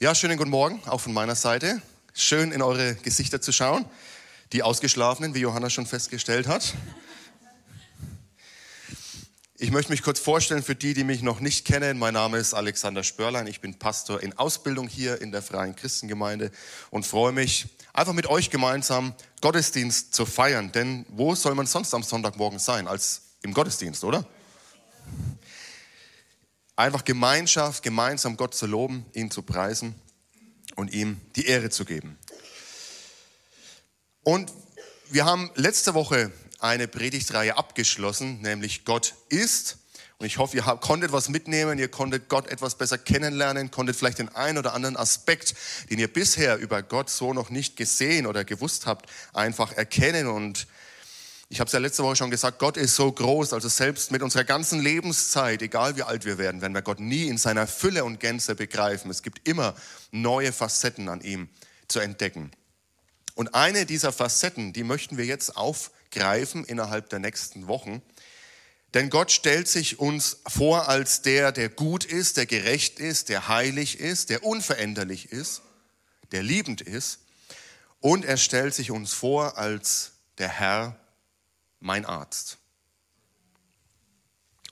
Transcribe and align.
Ja, 0.00 0.12
schönen 0.12 0.36
guten 0.36 0.50
Morgen, 0.50 0.82
auch 0.86 1.00
von 1.00 1.12
meiner 1.12 1.36
Seite. 1.36 1.80
Schön 2.14 2.50
in 2.50 2.62
eure 2.62 2.96
Gesichter 2.96 3.40
zu 3.40 3.52
schauen. 3.52 3.84
Die 4.52 4.64
Ausgeschlafenen, 4.64 5.34
wie 5.34 5.38
Johanna 5.38 5.70
schon 5.70 5.86
festgestellt 5.86 6.48
hat. 6.48 6.74
Ich 9.56 9.70
möchte 9.70 9.92
mich 9.92 10.02
kurz 10.02 10.18
vorstellen 10.18 10.64
für 10.64 10.74
die, 10.74 10.94
die 10.94 11.04
mich 11.04 11.22
noch 11.22 11.38
nicht 11.38 11.64
kennen. 11.64 11.96
Mein 11.96 12.14
Name 12.14 12.38
ist 12.38 12.54
Alexander 12.54 13.04
Spörlein. 13.04 13.46
Ich 13.46 13.60
bin 13.60 13.78
Pastor 13.78 14.20
in 14.20 14.36
Ausbildung 14.36 14.88
hier 14.88 15.22
in 15.22 15.30
der 15.30 15.42
Freien 15.42 15.76
Christengemeinde 15.76 16.50
und 16.90 17.06
freue 17.06 17.30
mich, 17.30 17.66
einfach 17.92 18.14
mit 18.14 18.26
euch 18.26 18.50
gemeinsam 18.50 19.14
Gottesdienst 19.42 20.12
zu 20.12 20.26
feiern. 20.26 20.72
Denn 20.72 21.06
wo 21.08 21.36
soll 21.36 21.54
man 21.54 21.66
sonst 21.66 21.94
am 21.94 22.02
Sonntagmorgen 22.02 22.58
sein 22.58 22.88
als 22.88 23.22
im 23.42 23.54
Gottesdienst, 23.54 24.02
oder? 24.02 24.26
Einfach 26.76 27.04
Gemeinschaft, 27.04 27.82
gemeinsam 27.82 28.36
Gott 28.36 28.54
zu 28.54 28.66
loben, 28.66 29.06
ihn 29.12 29.30
zu 29.30 29.42
preisen 29.42 29.94
und 30.74 30.92
ihm 30.92 31.20
die 31.36 31.46
Ehre 31.46 31.70
zu 31.70 31.84
geben. 31.84 32.18
Und 34.22 34.52
wir 35.10 35.24
haben 35.24 35.50
letzte 35.54 35.94
Woche 35.94 36.32
eine 36.58 36.88
Predigtreihe 36.88 37.56
abgeschlossen, 37.56 38.40
nämlich 38.40 38.84
Gott 38.84 39.14
ist. 39.28 39.78
Und 40.18 40.26
ich 40.26 40.38
hoffe, 40.38 40.56
ihr 40.56 40.62
konntet 40.62 41.12
was 41.12 41.28
mitnehmen, 41.28 41.78
ihr 41.78 41.88
konntet 41.88 42.28
Gott 42.28 42.48
etwas 42.48 42.76
besser 42.76 42.98
kennenlernen, 42.98 43.70
konntet 43.70 43.96
vielleicht 43.96 44.18
den 44.18 44.30
einen 44.30 44.58
oder 44.58 44.72
anderen 44.72 44.96
Aspekt, 44.96 45.54
den 45.90 45.98
ihr 45.98 46.12
bisher 46.12 46.56
über 46.56 46.82
Gott 46.82 47.10
so 47.10 47.34
noch 47.34 47.50
nicht 47.50 47.76
gesehen 47.76 48.26
oder 48.26 48.44
gewusst 48.44 48.86
habt, 48.86 49.10
einfach 49.32 49.72
erkennen 49.72 50.26
und 50.26 50.66
ich 51.54 51.60
habe 51.60 51.68
es 51.68 51.72
ja 51.72 51.78
letzte 51.78 52.02
Woche 52.02 52.16
schon 52.16 52.32
gesagt, 52.32 52.58
Gott 52.58 52.76
ist 52.76 52.96
so 52.96 53.12
groß, 53.12 53.52
also 53.52 53.68
selbst 53.68 54.10
mit 54.10 54.22
unserer 54.22 54.42
ganzen 54.42 54.80
Lebenszeit, 54.80 55.62
egal 55.62 55.94
wie 55.94 56.02
alt 56.02 56.24
wir 56.24 56.36
werden, 56.36 56.60
werden 56.60 56.74
wir 56.74 56.82
Gott 56.82 56.98
nie 56.98 57.28
in 57.28 57.38
seiner 57.38 57.68
Fülle 57.68 58.02
und 58.02 58.18
Gänze 58.18 58.56
begreifen. 58.56 59.08
Es 59.08 59.22
gibt 59.22 59.46
immer 59.46 59.76
neue 60.10 60.52
Facetten 60.52 61.08
an 61.08 61.20
ihm 61.20 61.48
zu 61.86 62.00
entdecken. 62.00 62.50
Und 63.36 63.54
eine 63.54 63.86
dieser 63.86 64.10
Facetten, 64.12 64.72
die 64.72 64.82
möchten 64.82 65.16
wir 65.16 65.26
jetzt 65.26 65.56
aufgreifen 65.56 66.64
innerhalb 66.64 67.08
der 67.10 67.20
nächsten 67.20 67.68
Wochen. 67.68 68.02
Denn 68.92 69.08
Gott 69.08 69.30
stellt 69.30 69.68
sich 69.68 70.00
uns 70.00 70.38
vor 70.48 70.88
als 70.88 71.22
der, 71.22 71.52
der 71.52 71.68
gut 71.68 72.04
ist, 72.04 72.36
der 72.36 72.46
gerecht 72.46 72.98
ist, 72.98 73.28
der 73.28 73.46
heilig 73.46 74.00
ist, 74.00 74.28
der 74.30 74.42
unveränderlich 74.42 75.30
ist, 75.30 75.62
der 76.32 76.42
liebend 76.42 76.80
ist. 76.80 77.20
Und 78.00 78.24
er 78.24 78.38
stellt 78.38 78.74
sich 78.74 78.90
uns 78.90 79.14
vor 79.14 79.56
als 79.56 80.14
der 80.38 80.48
Herr, 80.48 80.98
mein 81.84 82.06
Arzt. 82.06 82.58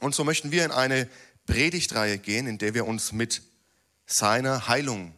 Und 0.01 0.15
so 0.15 0.25
möchten 0.25 0.51
wir 0.51 0.65
in 0.65 0.73
eine 0.73 1.09
Predigtreihe 1.47 2.19
gehen, 2.19 2.47
in 2.47 2.59
der 2.59 2.75
wir 2.75 2.87
uns 2.87 3.13
mit 3.13 3.43
seiner 4.07 4.67
Heilung 4.67 5.15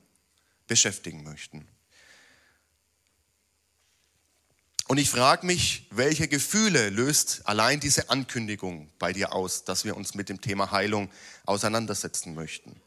beschäftigen 0.67 1.23
möchten. 1.23 1.67
Und 4.89 4.99
ich 4.99 5.09
frage 5.09 5.47
mich, 5.47 5.87
welche 5.91 6.29
Gefühle 6.29 6.91
löst 6.91 7.47
allein 7.47 7.81
diese 7.81 8.11
Ankündigung 8.11 8.91
bei 8.99 9.13
dir 9.13 9.33
aus, 9.33 9.65
dass 9.65 9.85
wir 9.85 9.97
uns 9.97 10.15
mit 10.15 10.29
dem 10.29 10.41
Thema 10.41 10.73
Heilung 10.73 11.11
auseinandersetzen 11.47 12.35
möchten? 12.35 12.79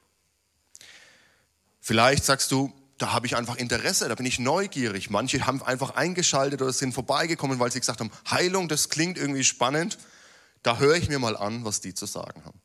Vielleicht 1.80 2.26
sagst 2.26 2.52
du, 2.52 2.74
da 2.98 3.14
habe 3.14 3.28
ich 3.28 3.36
einfach 3.36 3.58
Interesse, 3.58 4.10
da 4.10 4.16
bin 4.16 4.26
ich 4.26 4.40
neugierig. 4.40 5.10
Manche 5.10 5.46
haben 5.46 5.62
einfach 5.62 5.96
eingeschaltet 5.96 6.62
oder 6.62 6.74
sind 6.74 6.94
vorbeigekommen, 6.94 7.60
weil 7.60 7.72
sie 7.72 7.80
gesagt 7.80 8.00
haben, 8.00 8.12
Heilung, 8.30 8.68
das 8.68 8.90
klingt 8.90 9.18
irgendwie 9.18 9.44
spannend. 9.44 9.98
Da 10.64 10.78
höre 10.80 10.96
ich 10.96 11.08
mir 11.08 11.20
mal 11.20 11.38
an, 11.38 11.64
was 11.64 11.80
die 11.80 11.94
zu 11.94 12.06
sagen 12.06 12.44
haben. 12.44 12.60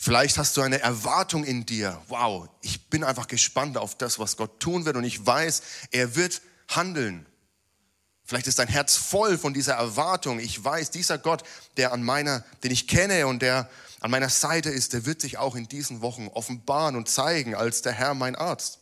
Vielleicht 0.00 0.38
hast 0.38 0.56
du 0.56 0.62
eine 0.62 0.80
Erwartung 0.80 1.44
in 1.44 1.66
dir. 1.66 2.00
Wow, 2.08 2.48
ich 2.62 2.88
bin 2.88 3.04
einfach 3.04 3.26
gespannt 3.26 3.76
auf 3.76 3.98
das, 3.98 4.18
was 4.18 4.36
Gott 4.36 4.60
tun 4.60 4.84
wird 4.84 4.96
und 4.96 5.04
ich 5.04 5.26
weiß, 5.26 5.62
er 5.90 6.14
wird 6.14 6.40
handeln. 6.68 7.26
Vielleicht 8.28 8.46
ist 8.46 8.58
dein 8.58 8.68
Herz 8.68 8.94
voll 8.94 9.38
von 9.38 9.54
dieser 9.54 9.72
Erwartung. 9.72 10.38
Ich 10.38 10.62
weiß, 10.62 10.90
dieser 10.90 11.16
Gott, 11.16 11.44
der 11.78 11.92
an 11.92 12.02
meiner, 12.02 12.44
den 12.62 12.70
ich 12.70 12.86
kenne 12.86 13.26
und 13.26 13.40
der 13.40 13.70
an 14.00 14.10
meiner 14.10 14.28
Seite 14.28 14.68
ist, 14.68 14.92
der 14.92 15.06
wird 15.06 15.22
sich 15.22 15.38
auch 15.38 15.56
in 15.56 15.66
diesen 15.66 16.02
Wochen 16.02 16.28
offenbaren 16.28 16.94
und 16.94 17.08
zeigen 17.08 17.54
als 17.54 17.80
der 17.80 17.92
Herr, 17.92 18.12
mein 18.12 18.36
Arzt. 18.36 18.80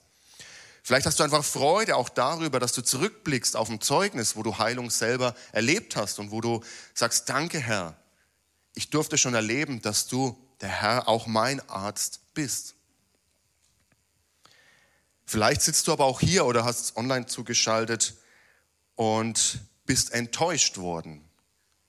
Vielleicht 0.83 1.07
hast 1.07 1.21
du 1.21 1.23
einfach 1.23 1.45
Freude 1.45 1.95
auch 1.95 2.09
darüber, 2.09 2.59
dass 2.59 2.73
du 2.73 2.83
zurückblickst 2.83 3.55
auf 3.55 3.71
ein 3.71 3.81
Zeugnis, 3.81 4.35
wo 4.35 4.43
du 4.43 4.59
Heilung 4.59 4.91
selber 4.91 5.37
erlebt 5.53 5.95
hast 5.95 6.19
und 6.19 6.33
wo 6.33 6.41
du 6.41 6.65
sagst, 6.93 7.29
danke 7.29 7.61
Herr, 7.61 7.97
ich 8.75 8.91
durfte 8.91 9.17
schon 9.17 9.35
erleben, 9.35 9.81
dass 9.81 10.09
du 10.09 10.37
der 10.61 10.71
Herr 10.71 11.07
auch 11.07 11.29
mein 11.29 11.61
Arzt 11.69 12.19
bist. 12.35 12.75
Vielleicht 15.25 15.63
sitzt 15.63 15.87
du 15.87 15.93
aber 15.93 16.05
auch 16.05 16.19
hier 16.19 16.47
oder 16.47 16.65
hast 16.65 16.97
online 16.97 17.27
zugeschaltet 17.27 18.17
und 18.97 19.61
bist 19.85 20.13
enttäuscht 20.13 20.79
worden, 20.79 21.25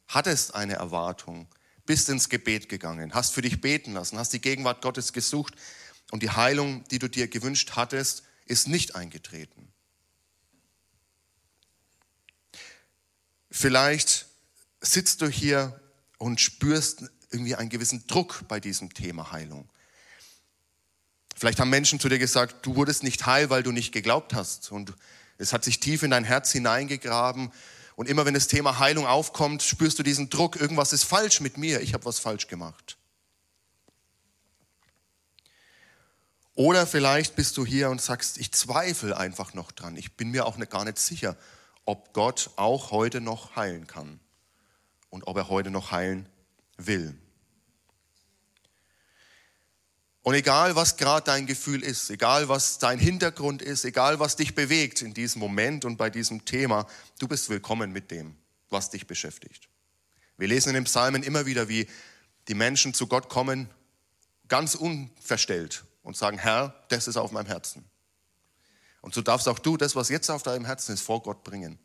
hattest 0.07 0.53
eine 0.53 0.75
Erwartung, 0.75 1.47
bist 1.85 2.09
ins 2.09 2.29
Gebet 2.29 2.69
gegangen, 2.69 3.13
hast 3.13 3.33
für 3.33 3.41
dich 3.41 3.59
beten 3.59 3.93
lassen, 3.93 4.19
hast 4.19 4.33
die 4.33 4.41
Gegenwart 4.41 4.81
Gottes 4.81 5.13
gesucht 5.13 5.55
und 6.11 6.21
die 6.21 6.29
Heilung, 6.29 6.83
die 6.89 6.99
du 6.99 7.09
dir 7.09 7.27
gewünscht 7.27 7.71
hattest, 7.75 8.23
ist 8.45 8.67
nicht 8.67 8.95
eingetreten. 8.95 9.71
Vielleicht 13.49 14.27
sitzt 14.81 15.21
du 15.21 15.27
hier 15.27 15.79
und 16.17 16.39
spürst 16.39 17.03
irgendwie 17.31 17.55
einen 17.55 17.69
gewissen 17.69 18.05
Druck 18.07 18.43
bei 18.47 18.59
diesem 18.59 18.93
Thema 18.93 19.31
Heilung. 19.31 19.69
Vielleicht 21.35 21.59
haben 21.59 21.69
Menschen 21.69 21.99
zu 21.99 22.09
dir 22.09 22.19
gesagt, 22.19 22.65
du 22.65 22.75
wurdest 22.75 23.03
nicht 23.03 23.25
heil, 23.25 23.49
weil 23.49 23.63
du 23.63 23.71
nicht 23.71 23.91
geglaubt 23.91 24.33
hast. 24.33 24.71
Und 24.71 24.93
es 25.37 25.53
hat 25.53 25.63
sich 25.63 25.79
tief 25.79 26.03
in 26.03 26.11
dein 26.11 26.23
Herz 26.23 26.51
hineingegraben 26.51 27.51
und 27.95 28.09
immer 28.09 28.25
wenn 28.25 28.33
das 28.33 28.47
Thema 28.47 28.79
Heilung 28.79 29.05
aufkommt, 29.05 29.63
spürst 29.63 29.99
du 29.99 30.03
diesen 30.03 30.29
Druck, 30.29 30.55
irgendwas 30.55 30.93
ist 30.93 31.03
falsch 31.03 31.41
mit 31.41 31.57
mir, 31.57 31.81
ich 31.81 31.93
habe 31.93 32.05
was 32.05 32.19
falsch 32.19 32.47
gemacht. 32.47 32.97
Oder 36.53 36.87
vielleicht 36.87 37.35
bist 37.35 37.55
du 37.57 37.65
hier 37.65 37.91
und 37.91 38.01
sagst, 38.01 38.39
ich 38.39 38.51
zweifle 38.51 39.15
einfach 39.15 39.53
noch 39.53 39.71
dran. 39.71 39.95
Ich 39.95 40.17
bin 40.17 40.31
mir 40.31 40.47
auch 40.47 40.57
gar 40.69 40.85
nicht 40.85 40.97
sicher, 40.97 41.37
ob 41.85 42.13
Gott 42.13 42.49
auch 42.55 42.89
heute 42.89 43.21
noch 43.21 43.55
heilen 43.55 43.85
kann 43.85 44.19
und 45.09 45.27
ob 45.27 45.37
er 45.37 45.49
heute 45.49 45.69
noch 45.69 45.91
heilen 45.91 46.27
will. 46.77 47.15
Und 50.27 50.33
egal, 50.33 50.75
was 50.75 50.97
gerade 50.97 51.23
dein 51.23 51.45
Gefühl 51.45 51.81
ist, 51.81 52.09
egal, 52.09 52.49
was 52.49 52.79
dein 52.79 52.99
Hintergrund 52.99 53.61
ist, 53.61 53.85
egal, 53.85 54.19
was 54.19 54.35
dich 54.35 54.55
bewegt 54.55 55.01
in 55.01 55.13
diesem 55.13 55.39
Moment 55.39 55.85
und 55.85 55.95
bei 55.95 56.09
diesem 56.09 56.43
Thema, 56.43 56.85
du 57.17 57.29
bist 57.29 57.47
willkommen 57.47 57.93
mit 57.93 58.11
dem, 58.11 58.35
was 58.69 58.89
dich 58.89 59.07
beschäftigt. 59.07 59.69
Wir 60.37 60.49
lesen 60.49 60.67
in 60.67 60.75
den 60.75 60.83
Psalmen 60.83 61.23
immer 61.23 61.45
wieder, 61.45 61.69
wie 61.69 61.87
die 62.49 62.55
Menschen 62.55 62.93
zu 62.93 63.07
Gott 63.07 63.29
kommen, 63.29 63.69
ganz 64.49 64.75
unverstellt 64.75 65.85
und 66.03 66.17
sagen, 66.17 66.37
Herr, 66.37 66.75
das 66.89 67.07
ist 67.07 67.15
auf 67.15 67.31
meinem 67.31 67.47
Herzen. 67.47 67.85
Und 68.99 69.13
so 69.13 69.21
darfst 69.21 69.47
auch 69.47 69.59
du 69.59 69.77
das, 69.77 69.95
was 69.95 70.09
jetzt 70.09 70.29
auf 70.29 70.43
deinem 70.43 70.65
Herzen 70.65 70.93
ist, 70.93 71.03
vor 71.03 71.23
Gott 71.23 71.45
bringen. 71.45 71.79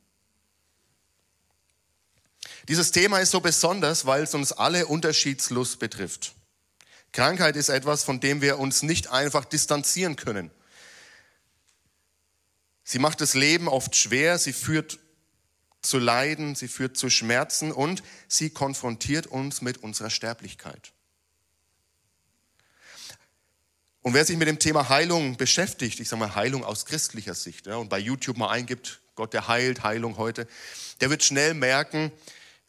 Dieses 2.66 2.90
Thema 2.90 3.20
ist 3.20 3.30
so 3.30 3.38
besonders, 3.38 4.04
weil 4.04 4.24
es 4.24 4.34
uns 4.34 4.50
alle 4.50 4.86
unterschiedslos 4.86 5.76
betrifft. 5.76 6.34
Krankheit 7.12 7.56
ist 7.56 7.68
etwas, 7.68 8.04
von 8.04 8.20
dem 8.20 8.40
wir 8.40 8.58
uns 8.58 8.82
nicht 8.82 9.10
einfach 9.10 9.44
distanzieren 9.44 10.16
können. 10.16 10.50
Sie 12.84 12.98
macht 12.98 13.20
das 13.20 13.34
Leben 13.34 13.68
oft 13.68 13.94
schwer, 13.96 14.38
sie 14.38 14.52
führt 14.52 14.98
zu 15.82 15.98
Leiden, 15.98 16.54
sie 16.54 16.68
führt 16.68 16.96
zu 16.96 17.10
Schmerzen 17.10 17.72
und 17.72 18.02
sie 18.28 18.50
konfrontiert 18.50 19.26
uns 19.26 19.62
mit 19.62 19.78
unserer 19.78 20.10
Sterblichkeit. 20.10 20.92
Und 24.00 24.14
wer 24.14 24.24
sich 24.24 24.36
mit 24.36 24.48
dem 24.48 24.58
Thema 24.58 24.88
Heilung 24.88 25.36
beschäftigt, 25.36 26.00
ich 26.00 26.08
sage 26.08 26.20
mal 26.20 26.34
Heilung 26.34 26.64
aus 26.64 26.86
christlicher 26.86 27.34
Sicht, 27.34 27.66
ja, 27.66 27.76
und 27.76 27.88
bei 27.88 27.98
YouTube 27.98 28.36
mal 28.36 28.50
eingibt, 28.50 29.00
Gott, 29.14 29.32
der 29.32 29.46
heilt, 29.46 29.84
Heilung 29.84 30.16
heute, 30.16 30.48
der 31.00 31.10
wird 31.10 31.22
schnell 31.22 31.54
merken, 31.54 32.10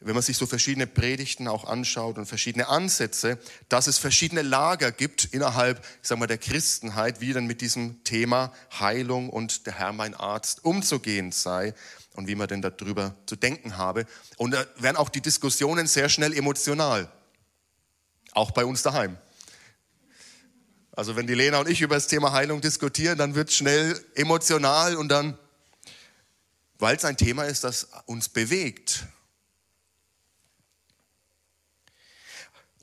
wenn 0.05 0.13
man 0.13 0.23
sich 0.23 0.37
so 0.37 0.45
verschiedene 0.45 0.85
Predigten 0.85 1.47
auch 1.47 1.65
anschaut 1.65 2.17
und 2.17 2.25
verschiedene 2.25 2.67
Ansätze, 2.67 3.37
dass 3.69 3.87
es 3.87 3.97
verschiedene 3.97 4.41
Lager 4.41 4.91
gibt 4.91 5.25
innerhalb, 5.25 5.79
ich 6.01 6.09
sag 6.09 6.19
mal, 6.19 6.27
der 6.27 6.37
Christenheit, 6.37 7.21
wie 7.21 7.31
denn 7.31 7.45
mit 7.45 7.61
diesem 7.61 8.03
Thema 8.03 8.51
Heilung 8.79 9.29
und 9.29 9.65
der 9.65 9.79
Herr 9.79 9.93
mein 9.93 10.13
Arzt 10.13 10.65
umzugehen 10.65 11.31
sei 11.31 11.73
und 12.15 12.27
wie 12.27 12.35
man 12.35 12.47
denn 12.47 12.61
darüber 12.61 13.15
zu 13.25 13.35
denken 13.35 13.77
habe. 13.77 14.05
Und 14.37 14.51
da 14.51 14.65
werden 14.77 14.97
auch 14.97 15.09
die 15.09 15.21
Diskussionen 15.21 15.87
sehr 15.87 16.09
schnell 16.09 16.33
emotional. 16.33 17.09
Auch 18.33 18.51
bei 18.51 18.65
uns 18.65 18.81
daheim. 18.83 19.17
Also 20.91 21.15
wenn 21.15 21.27
die 21.27 21.33
Lena 21.33 21.59
und 21.59 21.69
ich 21.69 21.81
über 21.81 21.95
das 21.95 22.07
Thema 22.07 22.33
Heilung 22.33 22.61
diskutieren, 22.61 23.17
dann 23.17 23.35
wird 23.35 23.49
es 23.49 23.55
schnell 23.55 23.99
emotional 24.15 24.95
und 24.95 25.07
dann, 25.07 25.37
weil 26.77 26.97
es 26.97 27.05
ein 27.05 27.17
Thema 27.17 27.43
ist, 27.45 27.63
das 27.63 27.87
uns 28.05 28.29
bewegt 28.29 29.05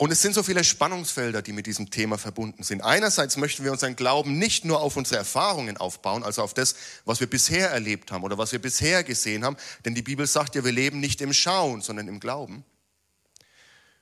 Und 0.00 0.10
es 0.10 0.22
sind 0.22 0.32
so 0.32 0.42
viele 0.42 0.64
Spannungsfelder, 0.64 1.42
die 1.42 1.52
mit 1.52 1.66
diesem 1.66 1.90
Thema 1.90 2.16
verbunden 2.16 2.62
sind. 2.62 2.80
Einerseits 2.80 3.36
möchten 3.36 3.64
wir 3.64 3.70
unseren 3.70 3.96
Glauben 3.96 4.38
nicht 4.38 4.64
nur 4.64 4.80
auf 4.80 4.96
unsere 4.96 5.18
Erfahrungen 5.18 5.76
aufbauen, 5.76 6.22
also 6.22 6.40
auf 6.40 6.54
das, 6.54 6.74
was 7.04 7.20
wir 7.20 7.26
bisher 7.26 7.70
erlebt 7.70 8.10
haben 8.10 8.24
oder 8.24 8.38
was 8.38 8.50
wir 8.50 8.60
bisher 8.60 9.04
gesehen 9.04 9.44
haben, 9.44 9.58
denn 9.84 9.94
die 9.94 10.00
Bibel 10.00 10.26
sagt 10.26 10.54
ja, 10.54 10.64
wir 10.64 10.72
leben 10.72 11.00
nicht 11.00 11.20
im 11.20 11.34
Schauen, 11.34 11.82
sondern 11.82 12.08
im 12.08 12.18
Glauben. 12.18 12.64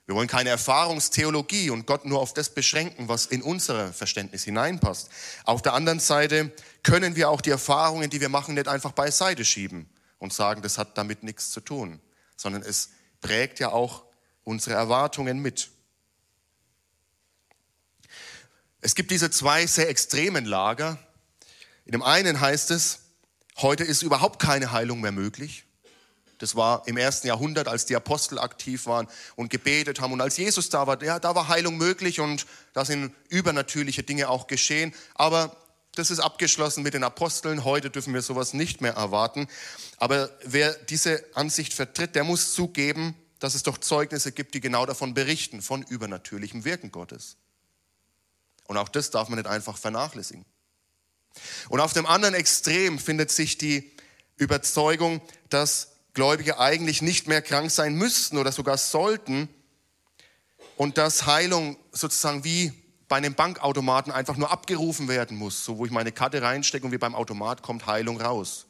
Wir 0.07 0.15
wollen 0.15 0.29
keine 0.29 0.51
Erfahrungstheologie 0.51 1.71
und 1.71 1.85
Gott 1.85 2.05
nur 2.05 2.21
auf 2.21 2.33
das 2.33 2.51
beschränken, 2.51 3.09
was 3.09 3.27
in 3.27 3.43
unser 3.43 3.93
Verständnis 3.93 4.45
hineinpasst. 4.45 5.09
Auf 5.43 5.63
der 5.63 5.75
anderen 5.75 5.99
Seite 5.99 6.53
können 6.85 7.17
wir 7.17 7.29
auch 7.29 7.41
die 7.41 7.51
Erfahrungen, 7.51 8.09
die 8.09 8.21
wir 8.21 8.29
machen, 8.29 8.55
nicht 8.55 8.69
einfach 8.69 8.93
beiseite 8.93 9.45
schieben 9.45 9.91
und 10.19 10.33
sagen, 10.33 10.63
das 10.63 10.79
hat 10.79 10.97
damit 10.97 11.25
nichts 11.25 11.51
zu 11.51 11.61
tun, 11.61 11.99
sondern 12.37 12.63
es 12.63 12.91
prägt 13.21 13.59
ja 13.59 13.73
auch 13.73 14.05
unsere 14.45 14.77
Erwartungen 14.77 15.41
mit. 15.41 15.71
Es 18.81 18.95
gibt 18.95 19.11
diese 19.11 19.31
zwei 19.31 19.67
sehr 19.67 19.89
extremen 19.89 20.45
Lager. 20.45 20.99
In 21.85 21.93
dem 21.93 22.03
einen 22.03 22.41
heißt 22.41 22.71
es, 22.71 23.01
heute 23.57 23.83
ist 23.83 24.03
überhaupt 24.03 24.41
keine 24.41 24.71
Heilung 24.71 25.01
mehr 25.01 25.11
möglich. 25.11 25.65
Das 26.39 26.55
war 26.55 26.87
im 26.87 26.97
ersten 26.97 27.27
Jahrhundert, 27.27 27.67
als 27.67 27.87
die 27.87 27.97
Apostel 27.97 28.39
aktiv 28.39 28.87
waren 28.87 29.09
und 29.35 29.51
gebetet 29.51 30.01
haben. 30.01 30.13
Und 30.13 30.21
als 30.21 30.37
Jesus 30.37 30.69
da 30.69 30.87
war, 30.87 31.03
ja, 31.03 31.19
da 31.19 31.35
war 31.35 31.49
Heilung 31.49 31.77
möglich 31.77 32.21
und 32.21 32.47
da 32.73 32.85
sind 32.85 33.13
übernatürliche 33.29 34.05
Dinge 34.05 34.29
auch 34.29 34.47
geschehen. 34.47 34.95
Aber 35.15 35.57
das 35.97 36.13
ist 36.13 36.21
abgeschlossen 36.21 36.85
mit 36.85 36.95
den 36.95 37.03
Aposteln. 37.03 37.65
Heute 37.65 37.91
dürfen 37.91 38.15
wir 38.15 38.23
sowas 38.23 38.55
nicht 38.55 38.81
mehr 38.81 38.93
erwarten. 38.93 39.49
Aber 39.97 40.31
wer 40.45 40.73
diese 40.73 41.25
Ansicht 41.35 41.75
vertritt, 41.75 42.15
der 42.15 42.23
muss 42.23 42.55
zugeben, 42.55 43.17
dass 43.41 43.57
es 43.57 43.65
doch 43.65 43.79
Zeugnisse 43.79 44.31
gibt, 44.31 44.55
die 44.55 44.61
genau 44.61 44.87
davon 44.87 45.15
berichten, 45.15 45.63
von 45.63 45.83
übernatürlichem 45.83 46.65
Wirken 46.65 46.93
Gottes. 46.93 47.37
Und 48.69 48.77
auch 48.77 48.89
das 48.89 49.11
darf 49.11 49.29
man 49.29 49.39
nicht 49.39 49.49
einfach 49.49 49.77
vernachlässigen. 49.77 50.45
Und 51.69 51.81
auf 51.81 51.95
dem 51.95 52.07
anderen 52.07 52.35
Extrem 52.35 52.99
findet 52.99 53.31
sich 53.31 53.59
die 53.59 53.91
Überzeugung, 54.37 55.21
dass 55.49 55.93
Gläubige 56.15 56.59
eigentlich 56.59 57.03
nicht 57.03 57.27
mehr 57.27 57.43
krank 57.43 57.71
sein 57.71 57.95
müssten 57.95 58.39
oder 58.39 58.53
sogar 58.53 58.77
sollten 58.77 59.49
und 60.77 60.99
dass 60.99 61.27
Heilung 61.27 61.77
sozusagen 61.93 62.45
wie 62.45 62.73
bei 63.09 63.17
einem 63.17 63.35
Bankautomaten 63.35 64.13
einfach 64.13 64.37
nur 64.37 64.51
abgerufen 64.51 65.09
werden 65.09 65.37
muss, 65.37 65.65
so 65.65 65.79
wo 65.79 65.87
ich 65.87 65.91
meine 65.91 66.13
Karte 66.13 66.43
reinstecke 66.43 66.85
und 66.85 66.93
wie 66.93 66.99
beim 66.99 67.15
Automat 67.15 67.63
kommt 67.63 67.87
Heilung 67.87 68.21
raus. 68.21 68.67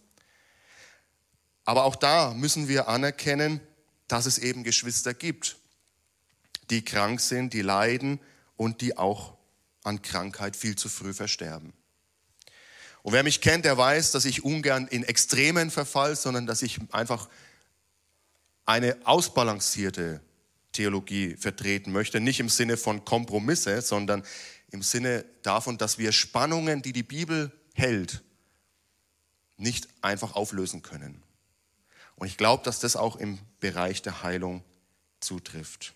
Aber 1.65 1.85
auch 1.85 1.97
da 1.97 2.35
müssen 2.35 2.69
wir 2.69 2.89
anerkennen, 2.89 3.61
dass 4.07 4.27
es 4.27 4.39
eben 4.39 4.63
Geschwister 4.63 5.13
gibt, 5.13 5.57
die 6.71 6.85
krank 6.85 7.21
sind, 7.21 7.53
die 7.53 7.63
leiden 7.63 8.21
und 8.57 8.81
die 8.81 8.97
auch 8.97 9.38
an 9.89 10.03
Krankheit 10.03 10.55
viel 10.55 10.77
zu 10.77 10.89
früh 10.89 11.13
versterben. 11.13 11.73
Und 13.03 13.13
wer 13.13 13.23
mich 13.23 13.41
kennt, 13.41 13.65
der 13.65 13.79
weiß, 13.79 14.13
dass 14.13 14.25
ich 14.25 14.45
ungern 14.45 14.87
in 14.89 15.03
Extremen 15.03 15.71
verfall, 15.71 16.15
sondern 16.15 16.47
dass 16.47 16.63
ich 16.63 16.79
einfach 16.93 17.29
eine 18.67 18.99
ausbalancierte 19.05 20.21
Theologie 20.73 21.37
vertreten 21.37 21.91
möchte. 21.91 22.21
Nicht 22.21 22.41
im 22.41 22.49
Sinne 22.51 22.77
von 22.77 23.05
Kompromisse, 23.05 23.81
sondern 23.81 24.23
im 24.71 24.83
Sinne 24.83 25.25
davon, 25.43 25.79
dass 25.79 25.99
wir 25.99 26.13
Spannungen, 26.13 26.83
die 26.83 26.93
die 26.93 27.03
Bibel 27.03 27.51
hält, 27.73 28.23
nicht 29.57 29.89
einfach 30.03 30.35
auflösen 30.35 30.83
können. 30.83 31.23
Und 32.17 32.27
ich 32.27 32.37
glaube, 32.37 32.63
dass 32.65 32.81
das 32.81 32.97
auch 32.97 33.17
im 33.17 33.39
Bereich 33.61 34.03
der 34.03 34.23
Heilung 34.23 34.63
zutrifft. 35.21 35.95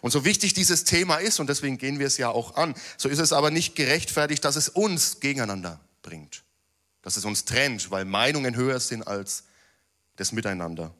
Und 0.00 0.10
so 0.10 0.24
wichtig 0.24 0.54
dieses 0.54 0.84
Thema 0.84 1.16
ist, 1.16 1.40
und 1.40 1.48
deswegen 1.48 1.78
gehen 1.78 1.98
wir 1.98 2.06
es 2.06 2.16
ja 2.16 2.30
auch 2.30 2.56
an, 2.56 2.74
so 2.96 3.08
ist 3.08 3.18
es 3.18 3.32
aber 3.32 3.50
nicht 3.50 3.76
gerechtfertigt, 3.76 4.44
dass 4.44 4.56
es 4.56 4.68
uns 4.68 5.20
gegeneinander 5.20 5.80
bringt, 6.02 6.42
dass 7.02 7.16
es 7.16 7.24
uns 7.24 7.44
trennt, 7.44 7.90
weil 7.90 8.04
Meinungen 8.04 8.56
höher 8.56 8.80
sind 8.80 9.06
als 9.06 9.44
das 10.16 10.32
Miteinander 10.32 10.94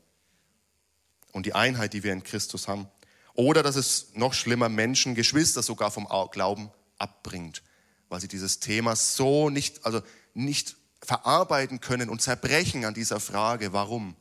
und 1.33 1.47
die 1.47 1.55
Einheit, 1.55 1.93
die 1.93 2.03
wir 2.03 2.13
in 2.13 2.23
Christus 2.23 2.69
haben. 2.69 2.89
Oder 3.35 3.63
dass 3.63 3.77
es 3.77 4.09
noch 4.15 4.35
schlimmer 4.35 4.69
Menschen, 4.69 5.15
Geschwister 5.15 5.63
sogar 5.63 5.91
vom 5.91 6.09
Glauben 6.31 6.71
abbringt, 6.99 7.63
weil 8.09 8.21
sie 8.21 8.29
dieses 8.29 8.61
Thema 8.61 8.97
so 8.97 9.51
nicht, 9.51 9.85
also 9.87 10.03
nicht 10.35 10.77
verarbeiten 11.03 11.81
können 11.81 12.11
und 12.11 12.21
zerbrechen 12.21 12.85
an 12.85 12.95
dieser 12.95 13.21
Frage, 13.21 13.73
warum, 13.73 14.17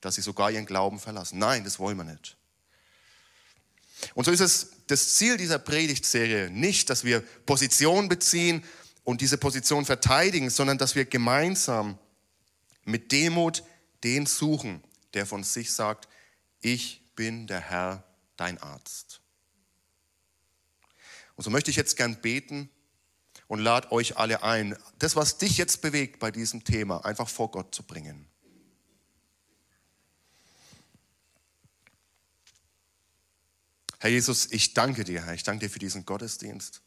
dass 0.00 0.14
sie 0.14 0.22
sogar 0.22 0.50
ihren 0.50 0.66
Glauben 0.66 0.98
verlassen. 0.98 1.38
Nein, 1.38 1.64
das 1.64 1.78
wollen 1.78 1.96
wir 1.96 2.04
nicht. 2.04 2.36
Und 4.14 4.24
so 4.24 4.30
ist 4.30 4.40
es 4.40 4.70
das 4.86 5.14
Ziel 5.14 5.36
dieser 5.36 5.58
Predigtserie 5.58 6.50
nicht, 6.50 6.90
dass 6.90 7.04
wir 7.04 7.20
Position 7.46 8.08
beziehen 8.08 8.64
und 9.04 9.20
diese 9.20 9.38
Position 9.38 9.84
verteidigen, 9.84 10.50
sondern 10.50 10.78
dass 10.78 10.94
wir 10.94 11.04
gemeinsam 11.04 11.98
mit 12.84 13.12
Demut 13.12 13.62
den 14.04 14.26
suchen, 14.26 14.82
der 15.14 15.26
von 15.26 15.44
sich 15.44 15.72
sagt, 15.72 16.08
ich 16.60 17.02
bin 17.14 17.46
der 17.46 17.60
Herr, 17.60 18.04
dein 18.36 18.58
Arzt. 18.58 19.20
Und 21.36 21.44
so 21.44 21.50
möchte 21.50 21.70
ich 21.70 21.76
jetzt 21.76 21.96
gern 21.96 22.20
beten 22.20 22.70
und 23.46 23.60
lade 23.60 23.92
euch 23.92 24.16
alle 24.16 24.42
ein, 24.42 24.76
das, 24.98 25.16
was 25.16 25.38
dich 25.38 25.56
jetzt 25.56 25.82
bewegt 25.82 26.18
bei 26.18 26.30
diesem 26.30 26.64
Thema, 26.64 27.04
einfach 27.04 27.28
vor 27.28 27.50
Gott 27.50 27.74
zu 27.74 27.82
bringen. 27.82 28.26
Herr 33.98 34.10
Jesus, 34.10 34.50
ich 34.50 34.74
danke 34.74 35.04
dir, 35.04 35.24
Herr. 35.24 35.34
Ich 35.34 35.42
danke 35.42 35.66
dir 35.66 35.70
für 35.70 35.78
diesen 35.78 36.04
Gottesdienst. 36.06 36.82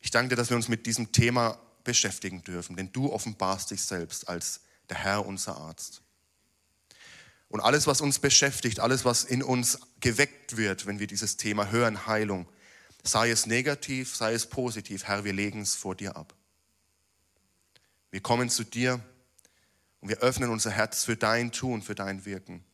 Ich 0.00 0.10
danke 0.10 0.30
dir, 0.30 0.36
dass 0.36 0.50
wir 0.50 0.56
uns 0.56 0.68
mit 0.68 0.86
diesem 0.86 1.12
Thema 1.12 1.58
beschäftigen 1.84 2.44
dürfen, 2.44 2.76
denn 2.76 2.92
du 2.92 3.12
offenbarst 3.12 3.70
dich 3.70 3.82
selbst 3.82 4.28
als 4.28 4.60
der 4.90 4.98
Herr, 4.98 5.26
unser 5.26 5.56
Arzt. 5.56 6.02
Und 7.48 7.60
alles, 7.60 7.86
was 7.86 8.02
uns 8.02 8.18
beschäftigt, 8.18 8.80
alles, 8.80 9.06
was 9.06 9.24
in 9.24 9.42
uns 9.42 9.78
geweckt 10.00 10.58
wird, 10.58 10.86
wenn 10.86 10.98
wir 10.98 11.06
dieses 11.06 11.38
Thema 11.38 11.70
hören, 11.70 12.06
Heilung, 12.06 12.46
sei 13.02 13.30
es 13.30 13.46
negativ, 13.46 14.14
sei 14.14 14.34
es 14.34 14.46
positiv, 14.46 15.04
Herr, 15.04 15.24
wir 15.24 15.32
legen 15.32 15.62
es 15.62 15.74
vor 15.74 15.94
dir 15.94 16.16
ab. 16.16 16.34
Wir 18.10 18.20
kommen 18.20 18.50
zu 18.50 18.64
dir 18.64 19.00
und 20.00 20.10
wir 20.10 20.18
öffnen 20.18 20.50
unser 20.50 20.70
Herz 20.70 21.04
für 21.04 21.16
dein 21.16 21.52
Tun, 21.52 21.82
für 21.82 21.94
dein 21.94 22.26
Wirken. 22.26 22.64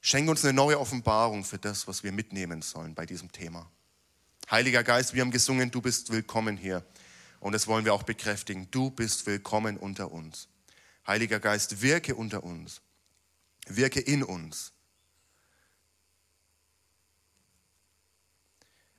Schenke 0.00 0.30
uns 0.30 0.44
eine 0.44 0.54
neue 0.54 0.80
Offenbarung 0.80 1.44
für 1.44 1.58
das, 1.58 1.86
was 1.86 2.02
wir 2.02 2.12
mitnehmen 2.12 2.62
sollen 2.62 2.94
bei 2.94 3.04
diesem 3.04 3.30
Thema. 3.32 3.70
Heiliger 4.50 4.82
Geist, 4.82 5.14
wir 5.14 5.20
haben 5.20 5.30
gesungen, 5.30 5.70
du 5.70 5.82
bist 5.82 6.10
willkommen 6.10 6.56
hier. 6.56 6.84
Und 7.38 7.52
das 7.52 7.66
wollen 7.66 7.84
wir 7.84 7.94
auch 7.94 8.02
bekräftigen. 8.02 8.70
Du 8.70 8.90
bist 8.90 9.26
willkommen 9.26 9.76
unter 9.76 10.10
uns. 10.10 10.48
Heiliger 11.06 11.40
Geist, 11.40 11.82
wirke 11.82 12.14
unter 12.14 12.44
uns. 12.44 12.80
Wirke 13.66 14.00
in 14.00 14.22
uns. 14.22 14.72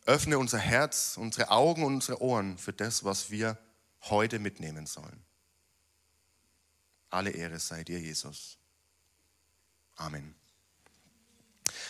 Öffne 0.06 0.40
unser 0.40 0.58
Herz, 0.58 1.18
unsere 1.18 1.50
Augen 1.50 1.84
und 1.84 1.96
unsere 1.96 2.22
Ohren 2.22 2.58
für 2.58 2.74
das, 2.74 3.04
was 3.04 3.30
wir 3.30 3.58
heute 4.04 4.40
mitnehmen 4.40 4.88
sollen. 4.88 5.24
Alle 7.10 7.32
Ehre 7.32 7.60
sei 7.60 7.84
dir, 7.84 8.00
Jesus. 8.00 8.58
Amen. 9.96 10.41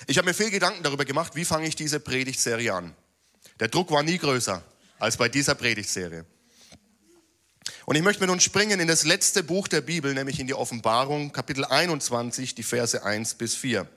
Ich 0.08 0.18
habe 0.18 0.28
mir 0.28 0.34
viel 0.34 0.52
Gedanken 0.52 0.84
darüber 0.84 1.06
gemacht, 1.06 1.36
wie 1.36 1.46
fange 1.46 1.68
ich 1.68 1.76
diese 1.76 2.00
Predigtserie 2.00 2.74
an. 2.74 2.96
Der 3.60 3.68
Druck 3.68 3.92
war 3.92 4.04
nie 4.04 4.18
größer 4.18 4.64
als 5.00 5.18
bei 5.18 5.30
dieser 5.30 5.56
Predigtserie. 5.56 6.26
Und 7.86 7.96
ich 7.96 8.02
möchte 8.02 8.22
mit 8.22 8.30
uns 8.30 8.44
springen 8.44 8.80
in 8.80 8.88
das 8.88 9.04
letzte 9.04 9.44
Buch 9.44 9.68
der 9.68 9.82
Bibel, 9.82 10.14
nämlich 10.14 10.40
in 10.40 10.48
die 10.48 10.54
Offenbarung, 10.54 11.32
Kapitel 11.32 11.66
21, 11.66 12.56
die 12.56 12.64
Verse 12.64 13.04
1 13.04 13.36
bis 13.36 13.56
4. 13.56 13.88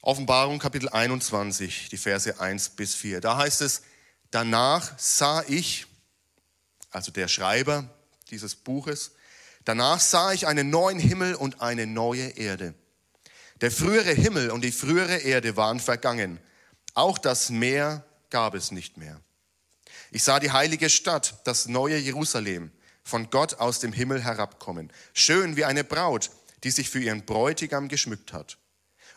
Offenbarung, 0.00 0.58
Kapitel 0.58 0.88
21, 0.88 1.88
die 1.90 1.96
Verse 1.96 2.40
1 2.40 2.70
bis 2.70 2.94
4. 2.94 3.20
Da 3.20 3.36
heißt 3.36 3.62
es, 3.62 3.82
danach 4.30 4.98
sah 4.98 5.42
ich, 5.48 5.86
also 6.90 7.10
der 7.10 7.28
Schreiber 7.28 7.88
dieses 8.30 8.54
Buches, 8.54 9.12
danach 9.64 10.00
sah 10.00 10.32
ich 10.32 10.46
einen 10.46 10.70
neuen 10.70 10.98
Himmel 10.98 11.34
und 11.34 11.60
eine 11.60 11.86
neue 11.86 12.28
Erde. 12.36 12.74
Der 13.60 13.70
frühere 13.70 14.12
Himmel 14.12 14.50
und 14.50 14.62
die 14.62 14.72
frühere 14.72 15.18
Erde 15.18 15.56
waren 15.56 15.80
vergangen. 15.80 16.38
Auch 16.94 17.18
das 17.18 17.50
Meer 17.50 18.04
gab 18.30 18.54
es 18.54 18.70
nicht 18.70 18.96
mehr. 18.96 19.20
Ich 20.10 20.22
sah 20.22 20.40
die 20.40 20.52
heilige 20.52 20.88
Stadt, 20.88 21.40
das 21.44 21.66
neue 21.66 21.98
Jerusalem, 21.98 22.70
von 23.02 23.30
Gott 23.30 23.54
aus 23.54 23.80
dem 23.80 23.92
Himmel 23.92 24.22
herabkommen, 24.22 24.92
schön 25.12 25.56
wie 25.56 25.64
eine 25.64 25.82
Braut, 25.82 26.30
die 26.62 26.70
sich 26.70 26.90
für 26.90 27.00
ihren 27.00 27.24
Bräutigam 27.24 27.88
geschmückt 27.88 28.32
hat. 28.32 28.58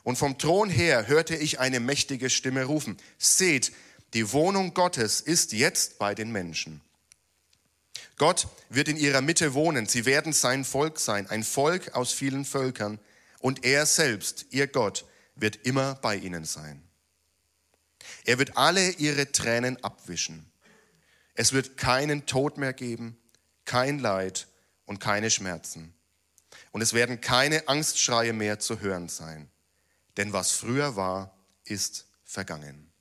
Und 0.03 0.17
vom 0.17 0.37
Thron 0.37 0.69
her 0.69 1.07
hörte 1.07 1.35
ich 1.35 1.59
eine 1.59 1.79
mächtige 1.79 2.29
Stimme 2.29 2.63
rufen, 2.63 2.97
seht, 3.17 3.71
die 4.13 4.31
Wohnung 4.33 4.73
Gottes 4.73 5.21
ist 5.21 5.53
jetzt 5.53 5.99
bei 5.99 6.15
den 6.15 6.31
Menschen. 6.31 6.81
Gott 8.17 8.47
wird 8.69 8.87
in 8.87 8.97
ihrer 8.97 9.21
Mitte 9.21 9.53
wohnen, 9.53 9.85
sie 9.87 10.05
werden 10.05 10.33
sein 10.33 10.65
Volk 10.65 10.99
sein, 10.99 11.27
ein 11.27 11.43
Volk 11.43 11.95
aus 11.95 12.11
vielen 12.11 12.45
Völkern, 12.45 12.99
und 13.41 13.65
er 13.65 13.85
selbst, 13.85 14.45
ihr 14.51 14.67
Gott, 14.67 15.05
wird 15.35 15.57
immer 15.65 15.95
bei 15.95 16.15
ihnen 16.15 16.45
sein. 16.45 16.81
Er 18.25 18.39
wird 18.39 18.57
alle 18.57 18.91
ihre 18.91 19.31
Tränen 19.31 19.83
abwischen. 19.83 20.51
Es 21.33 21.53
wird 21.53 21.77
keinen 21.77 22.25
Tod 22.25 22.57
mehr 22.57 22.73
geben, 22.73 23.17
kein 23.65 23.99
Leid 23.99 24.47
und 24.85 24.99
keine 24.99 25.31
Schmerzen. 25.31 25.93
Und 26.71 26.81
es 26.81 26.93
werden 26.93 27.21
keine 27.21 27.67
Angstschreie 27.67 28.33
mehr 28.33 28.59
zu 28.59 28.79
hören 28.79 29.09
sein. 29.09 29.49
Denn 30.17 30.33
was 30.33 30.51
früher 30.51 30.95
war, 30.95 31.35
ist 31.63 32.07
vergangen. 32.23 32.91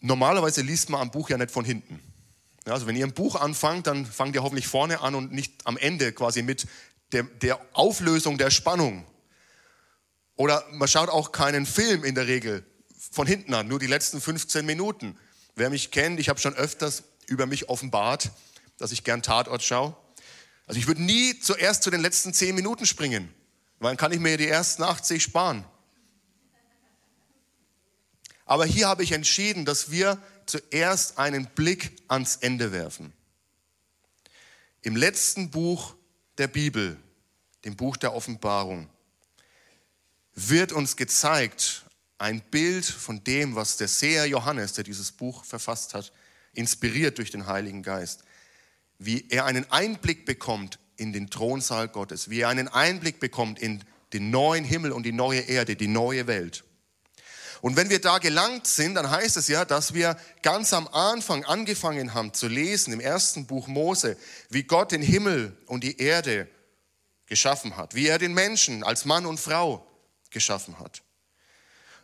Normalerweise 0.00 0.60
liest 0.60 0.90
man 0.90 1.00
am 1.00 1.10
Buch 1.10 1.30
ja 1.30 1.38
nicht 1.38 1.50
von 1.50 1.64
hinten. 1.64 2.13
Also 2.66 2.86
wenn 2.86 2.96
ihr 2.96 3.06
ein 3.06 3.12
Buch 3.12 3.36
anfangt, 3.36 3.86
dann 3.86 4.06
fangt 4.06 4.34
ihr 4.34 4.42
hoffentlich 4.42 4.66
vorne 4.66 5.00
an 5.00 5.14
und 5.14 5.32
nicht 5.32 5.66
am 5.66 5.76
Ende 5.76 6.12
quasi 6.12 6.42
mit 6.42 6.66
der, 7.12 7.24
der 7.24 7.60
Auflösung 7.72 8.38
der 8.38 8.50
Spannung. 8.50 9.04
Oder 10.36 10.64
man 10.72 10.88
schaut 10.88 11.10
auch 11.10 11.30
keinen 11.32 11.66
Film 11.66 12.04
in 12.04 12.14
der 12.14 12.26
Regel 12.26 12.64
von 13.10 13.26
hinten 13.26 13.54
an, 13.54 13.68
nur 13.68 13.78
die 13.78 13.86
letzten 13.86 14.20
15 14.20 14.64
Minuten. 14.64 15.16
Wer 15.54 15.70
mich 15.70 15.90
kennt, 15.90 16.18
ich 16.18 16.28
habe 16.28 16.40
schon 16.40 16.54
öfters 16.54 17.04
über 17.26 17.46
mich 17.46 17.68
offenbart, 17.68 18.30
dass 18.78 18.92
ich 18.92 19.04
gern 19.04 19.22
Tatort 19.22 19.62
schaue. 19.62 19.96
Also 20.66 20.80
ich 20.80 20.86
würde 20.86 21.02
nie 21.02 21.38
zuerst 21.38 21.82
zu 21.82 21.90
den 21.90 22.00
letzten 22.00 22.32
10 22.32 22.54
Minuten 22.54 22.86
springen, 22.86 23.32
weil 23.78 23.90
dann 23.90 23.96
kann 23.96 24.12
ich 24.12 24.18
mir 24.18 24.36
die 24.36 24.48
ersten 24.48 24.82
80 24.82 25.22
sparen. 25.22 25.64
Aber 28.46 28.64
hier 28.64 28.88
habe 28.88 29.02
ich 29.02 29.12
entschieden, 29.12 29.64
dass 29.64 29.90
wir 29.90 30.18
zuerst 30.46 31.18
einen 31.18 31.46
Blick 31.46 31.96
ans 32.08 32.36
Ende 32.36 32.72
werfen. 32.72 33.12
Im 34.82 34.96
letzten 34.96 35.50
Buch 35.50 35.94
der 36.38 36.48
Bibel, 36.48 36.96
dem 37.64 37.76
Buch 37.76 37.96
der 37.96 38.14
Offenbarung, 38.14 38.88
wird 40.34 40.72
uns 40.72 40.96
gezeigt 40.96 41.84
ein 42.18 42.40
Bild 42.40 42.84
von 42.84 43.22
dem, 43.24 43.54
was 43.54 43.76
der 43.76 43.88
Seher 43.88 44.26
Johannes, 44.26 44.72
der 44.74 44.84
dieses 44.84 45.12
Buch 45.12 45.44
verfasst 45.44 45.94
hat, 45.94 46.12
inspiriert 46.54 47.18
durch 47.18 47.30
den 47.30 47.46
Heiligen 47.46 47.82
Geist, 47.82 48.24
wie 48.98 49.28
er 49.28 49.44
einen 49.44 49.70
Einblick 49.70 50.24
bekommt 50.24 50.78
in 50.96 51.12
den 51.12 51.28
Thronsaal 51.28 51.88
Gottes, 51.88 52.30
wie 52.30 52.40
er 52.40 52.48
einen 52.48 52.68
Einblick 52.68 53.20
bekommt 53.20 53.58
in 53.58 53.82
den 54.12 54.30
neuen 54.30 54.64
Himmel 54.64 54.92
und 54.92 55.04
die 55.04 55.12
neue 55.12 55.40
Erde, 55.40 55.76
die 55.76 55.88
neue 55.88 56.26
Welt. 56.26 56.64
Und 57.64 57.76
wenn 57.76 57.88
wir 57.88 57.98
da 57.98 58.18
gelangt 58.18 58.66
sind, 58.66 58.94
dann 58.94 59.08
heißt 59.08 59.38
es 59.38 59.48
ja, 59.48 59.64
dass 59.64 59.94
wir 59.94 60.18
ganz 60.42 60.74
am 60.74 60.86
Anfang 60.86 61.46
angefangen 61.46 62.12
haben 62.12 62.34
zu 62.34 62.46
lesen 62.46 62.92
im 62.92 63.00
ersten 63.00 63.46
Buch 63.46 63.68
Mose, 63.68 64.18
wie 64.50 64.64
Gott 64.64 64.92
den 64.92 65.00
Himmel 65.00 65.56
und 65.64 65.82
die 65.82 65.98
Erde 65.98 66.46
geschaffen 67.24 67.78
hat, 67.78 67.94
wie 67.94 68.06
er 68.06 68.18
den 68.18 68.34
Menschen 68.34 68.84
als 68.84 69.06
Mann 69.06 69.24
und 69.24 69.40
Frau 69.40 69.90
geschaffen 70.28 70.78
hat. 70.78 71.00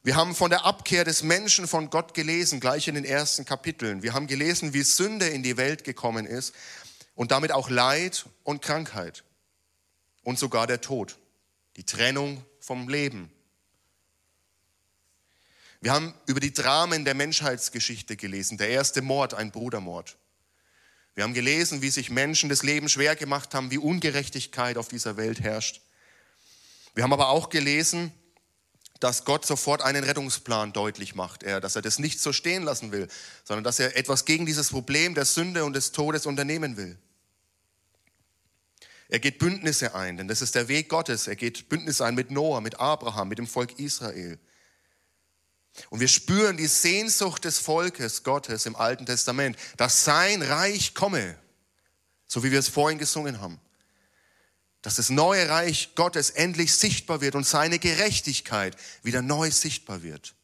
Wir 0.02 0.16
haben 0.16 0.34
von 0.34 0.48
der 0.48 0.64
Abkehr 0.64 1.04
des 1.04 1.22
Menschen 1.24 1.68
von 1.68 1.90
Gott 1.90 2.14
gelesen, 2.14 2.58
gleich 2.58 2.88
in 2.88 2.94
den 2.94 3.04
ersten 3.04 3.44
Kapiteln. 3.44 4.02
Wir 4.02 4.14
haben 4.14 4.28
gelesen, 4.28 4.72
wie 4.72 4.80
Sünde 4.80 5.28
in 5.28 5.42
die 5.42 5.58
Welt 5.58 5.84
gekommen 5.84 6.24
ist 6.24 6.54
und 7.14 7.32
damit 7.32 7.52
auch 7.52 7.68
Leid 7.68 8.24
und 8.44 8.62
Krankheit 8.62 9.24
und 10.22 10.38
sogar 10.38 10.66
der 10.66 10.80
Tod, 10.80 11.18
die 11.76 11.84
Trennung 11.84 12.42
vom 12.60 12.88
Leben 12.88 13.30
wir 15.80 15.92
haben 15.92 16.14
über 16.26 16.40
die 16.40 16.52
Dramen 16.52 17.04
der 17.04 17.14
Menschheitsgeschichte 17.14 18.16
gelesen. 18.16 18.58
Der 18.58 18.68
erste 18.68 19.00
Mord, 19.00 19.34
ein 19.34 19.50
Brudermord. 19.50 20.16
Wir 21.14 21.24
haben 21.24 21.34
gelesen, 21.34 21.82
wie 21.82 21.90
sich 21.90 22.10
Menschen 22.10 22.48
das 22.48 22.62
Leben 22.62 22.88
schwer 22.88 23.16
gemacht 23.16 23.54
haben, 23.54 23.70
wie 23.70 23.78
Ungerechtigkeit 23.78 24.76
auf 24.76 24.88
dieser 24.88 25.16
Welt 25.16 25.40
herrscht. 25.40 25.80
Wir 26.94 27.02
haben 27.02 27.12
aber 27.12 27.28
auch 27.28 27.48
gelesen, 27.48 28.12
dass 29.00 29.24
Gott 29.24 29.46
sofort 29.46 29.80
einen 29.80 30.04
Rettungsplan 30.04 30.72
deutlich 30.74 31.14
macht, 31.14 31.42
er, 31.42 31.60
dass 31.60 31.74
er 31.74 31.82
das 31.82 31.98
nicht 31.98 32.20
so 32.20 32.32
stehen 32.32 32.62
lassen 32.62 32.92
will, 32.92 33.08
sondern 33.44 33.64
dass 33.64 33.80
er 33.80 33.96
etwas 33.96 34.26
gegen 34.26 34.44
dieses 34.44 34.68
Problem 34.68 35.14
der 35.14 35.24
Sünde 35.24 35.64
und 35.64 35.72
des 35.72 35.92
Todes 35.92 36.26
unternehmen 36.26 36.76
will. 36.76 36.98
Er 39.08 39.18
geht 39.18 39.38
Bündnisse 39.38 39.94
ein, 39.94 40.18
denn 40.18 40.28
das 40.28 40.42
ist 40.42 40.54
der 40.54 40.68
Weg 40.68 40.88
Gottes. 40.90 41.26
Er 41.26 41.36
geht 41.36 41.68
Bündnisse 41.70 42.04
ein 42.04 42.14
mit 42.14 42.30
Noah, 42.30 42.60
mit 42.60 42.78
Abraham, 42.78 43.28
mit 43.28 43.38
dem 43.38 43.46
Volk 43.46 43.78
Israel. 43.78 44.38
Und 45.88 46.00
wir 46.00 46.08
spüren 46.08 46.56
die 46.56 46.66
Sehnsucht 46.66 47.44
des 47.44 47.58
Volkes 47.58 48.22
Gottes 48.22 48.66
im 48.66 48.76
Alten 48.76 49.06
Testament, 49.06 49.56
dass 49.76 50.04
sein 50.04 50.42
Reich 50.42 50.94
komme, 50.94 51.38
so 52.26 52.42
wie 52.42 52.50
wir 52.50 52.58
es 52.58 52.68
vorhin 52.68 52.98
gesungen 52.98 53.40
haben. 53.40 53.60
Dass 54.82 54.96
das 54.96 55.10
neue 55.10 55.48
Reich 55.48 55.94
Gottes 55.94 56.30
endlich 56.30 56.74
sichtbar 56.74 57.20
wird 57.20 57.34
und 57.34 57.46
seine 57.46 57.78
Gerechtigkeit 57.78 58.76
wieder 59.02 59.22
neu 59.22 59.50
sichtbar 59.50 60.02
wird. 60.02 60.34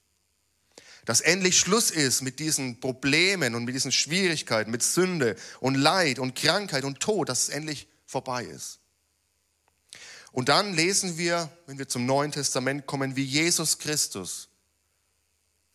Dass 1.04 1.21
endlich 1.21 1.59
Schluss 1.59 1.90
ist 1.90 2.23
mit 2.23 2.38
diesen 2.38 2.80
Problemen 2.80 3.54
und 3.54 3.64
mit 3.64 3.75
diesen 3.75 3.92
Schwierigkeiten, 3.92 4.71
mit 4.71 4.83
Sünde 4.83 5.37
und 5.61 5.76
Leid 5.76 6.18
und 6.18 6.35
Krankheit 6.35 6.85
und 6.85 7.00
Tod, 7.00 7.28
dass 7.28 7.45
es 7.45 7.49
endlich 7.49 7.88
vorbei 8.06 8.45
ist. 8.45 8.80
Und 10.33 10.49
dann 10.49 10.75
lesen 10.75 11.16
wir, 11.16 11.50
wenn 11.66 11.78
wir 11.78 11.88
zum 11.88 12.04
Neuen 12.04 12.33
Testament 12.33 12.87
kommen, 12.87 13.16
wie 13.16 13.25
Jesus 13.25 13.78
Christus 13.78 14.49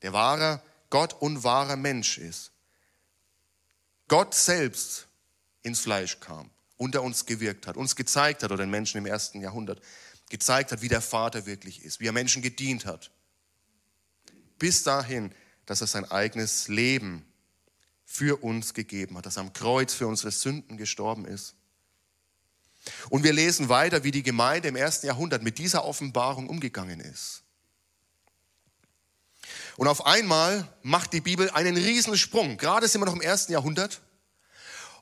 der 0.02 0.14
wahre 0.14 0.62
Gott 0.90 1.14
und 1.14 1.44
wahrer 1.44 1.76
Mensch 1.76 2.18
ist. 2.18 2.52
Gott 4.08 4.34
selbst 4.34 5.08
ins 5.64 5.80
Fleisch 5.80 6.20
kam, 6.20 6.50
unter 6.78 7.02
uns 7.02 7.26
gewirkt 7.26 7.68
hat, 7.68 7.78
uns 7.78 7.96
gezeigt 7.96 8.44
hat, 8.44 8.52
oder 8.52 8.64
den 8.64 8.70
Menschen 8.70 8.98
im 8.98 9.06
ersten 9.06 9.42
Jahrhundert, 9.42 9.82
gezeigt 10.30 10.72
hat, 10.72 10.82
wie 10.82 10.88
der 10.88 11.02
Vater 11.02 11.46
wirklich 11.46 11.84
ist, 11.84 12.00
wie 12.00 12.08
er 12.08 12.12
Menschen 12.12 12.42
gedient 12.42 12.86
hat. 12.86 13.12
Bis 14.60 14.84
dahin, 14.84 15.34
dass 15.66 15.82
er 15.82 15.88
sein 15.88 16.10
eigenes 16.10 16.68
Leben 16.68 17.26
für 18.06 18.44
uns 18.44 18.74
gegeben 18.74 19.18
hat, 19.18 19.26
dass 19.26 19.38
er 19.38 19.44
am 19.44 19.54
Kreuz 19.54 19.94
für 19.94 20.08
unsere 20.08 20.32
Sünden 20.32 20.78
gestorben 20.78 21.26
ist. 21.26 21.56
Und 23.10 23.24
wir 23.24 23.32
lesen 23.32 23.70
weiter, 23.70 24.04
wie 24.04 24.12
die 24.12 24.24
Gemeinde 24.24 24.68
im 24.68 24.76
ersten 24.76 25.08
Jahrhundert 25.08 25.44
mit 25.44 25.58
dieser 25.58 25.86
Offenbarung 25.86 26.50
umgegangen 26.50 27.00
ist. 27.00 27.44
Und 29.78 29.88
auf 29.88 30.06
einmal 30.06 30.68
macht 30.84 31.14
die 31.14 31.22
Bibel 31.22 31.50
einen 31.52 31.78
Riesensprung. 31.78 32.58
Gerade 32.58 32.88
sind 32.88 33.02
wir 33.02 33.06
noch 33.06 33.16
im 33.16 33.22
ersten 33.22 33.52
Jahrhundert. 33.52 34.02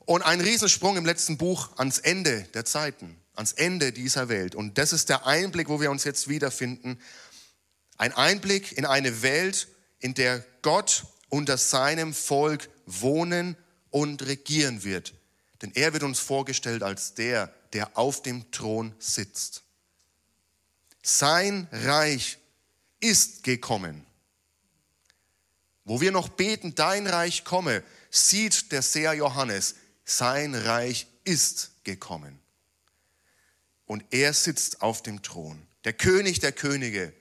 Und 0.06 0.22
einen 0.22 0.42
Riesensprung 0.42 0.96
im 0.96 1.04
letzten 1.04 1.36
Buch 1.36 1.70
ans 1.76 1.98
Ende 1.98 2.42
der 2.54 2.64
Zeiten, 2.64 3.16
ans 3.34 3.52
Ende 3.52 3.92
dieser 3.92 4.28
Welt. 4.28 4.54
Und 4.54 4.78
das 4.78 4.92
ist 4.92 5.08
der 5.08 5.26
Einblick, 5.26 5.68
wo 5.68 5.80
wir 5.80 5.90
uns 5.90 6.04
jetzt 6.04 6.28
wiederfinden. 6.28 6.98
Ein 7.96 8.12
Einblick 8.14 8.76
in 8.76 8.86
eine 8.86 9.22
Welt, 9.22 9.68
in 9.98 10.14
der 10.14 10.44
Gott 10.62 11.04
unter 11.28 11.58
seinem 11.58 12.14
Volk 12.14 12.68
wohnen 12.86 13.56
und 13.90 14.26
regieren 14.26 14.84
wird. 14.84 15.14
Denn 15.62 15.72
er 15.74 15.92
wird 15.92 16.02
uns 16.02 16.18
vorgestellt 16.18 16.82
als 16.82 17.14
der, 17.14 17.52
der 17.72 17.96
auf 17.96 18.22
dem 18.22 18.50
Thron 18.50 18.94
sitzt. 18.98 19.62
Sein 21.02 21.68
Reich 21.70 22.38
ist 23.00 23.42
gekommen. 23.42 24.04
Wo 25.84 26.00
wir 26.00 26.12
noch 26.12 26.28
beten, 26.28 26.74
dein 26.74 27.06
Reich 27.06 27.44
komme, 27.44 27.82
sieht 28.10 28.72
der 28.72 28.82
Seher 28.82 29.14
Johannes, 29.14 29.76
sein 30.04 30.54
Reich 30.54 31.06
ist 31.24 31.72
gekommen. 31.84 32.38
Und 33.86 34.04
er 34.10 34.34
sitzt 34.34 34.82
auf 34.82 35.02
dem 35.02 35.22
Thron. 35.22 35.66
Der 35.84 35.92
König 35.92 36.40
der 36.40 36.52
Könige 36.52 37.12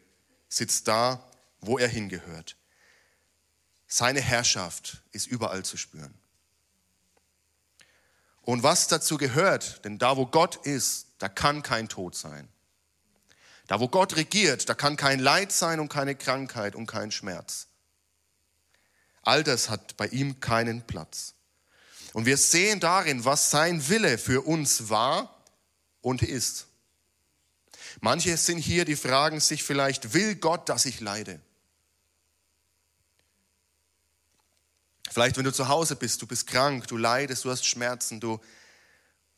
sitzt 0.49 0.87
da, 0.87 1.27
wo 1.61 1.77
er 1.77 1.87
hingehört. 1.87 2.55
Seine 3.87 4.21
Herrschaft 4.21 5.01
ist 5.11 5.27
überall 5.27 5.63
zu 5.63 5.77
spüren. 5.77 6.13
Und 8.41 8.63
was 8.63 8.87
dazu 8.87 9.17
gehört, 9.17 9.83
denn 9.85 9.97
da 9.97 10.17
wo 10.17 10.25
Gott 10.25 10.55
ist, 10.65 11.07
da 11.19 11.29
kann 11.29 11.61
kein 11.61 11.89
Tod 11.89 12.15
sein. 12.15 12.47
Da 13.67 13.79
wo 13.79 13.87
Gott 13.87 14.15
regiert, 14.15 14.67
da 14.69 14.73
kann 14.73 14.95
kein 14.95 15.19
Leid 15.19 15.51
sein 15.51 15.79
und 15.79 15.89
keine 15.89 16.15
Krankheit 16.15 16.75
und 16.75 16.87
kein 16.87 17.11
Schmerz. 17.11 17.67
All 19.21 19.43
das 19.43 19.69
hat 19.69 19.97
bei 19.97 20.07
ihm 20.07 20.39
keinen 20.39 20.85
Platz. 20.85 21.33
Und 22.13 22.25
wir 22.25 22.37
sehen 22.37 22.79
darin, 22.79 23.25
was 23.25 23.51
sein 23.51 23.87
Wille 23.89 24.17
für 24.17 24.41
uns 24.41 24.89
war 24.89 25.43
und 26.01 26.21
ist. 26.21 26.67
Manche 28.01 28.35
sind 28.37 28.59
hier, 28.59 28.85
die 28.85 28.95
fragen 28.95 29.39
sich 29.39 29.63
vielleicht, 29.63 30.13
will 30.13 30.35
Gott, 30.35 30.69
dass 30.69 30.85
ich 30.85 30.99
leide? 30.99 31.39
Vielleicht, 35.09 35.37
wenn 35.37 35.43
du 35.43 35.53
zu 35.53 35.67
Hause 35.67 35.95
bist, 35.95 36.21
du 36.21 36.27
bist 36.27 36.47
krank, 36.47 36.87
du 36.87 36.97
leidest, 36.97 37.43
du 37.43 37.49
hast 37.49 37.65
Schmerzen, 37.65 38.19
du 38.19 38.39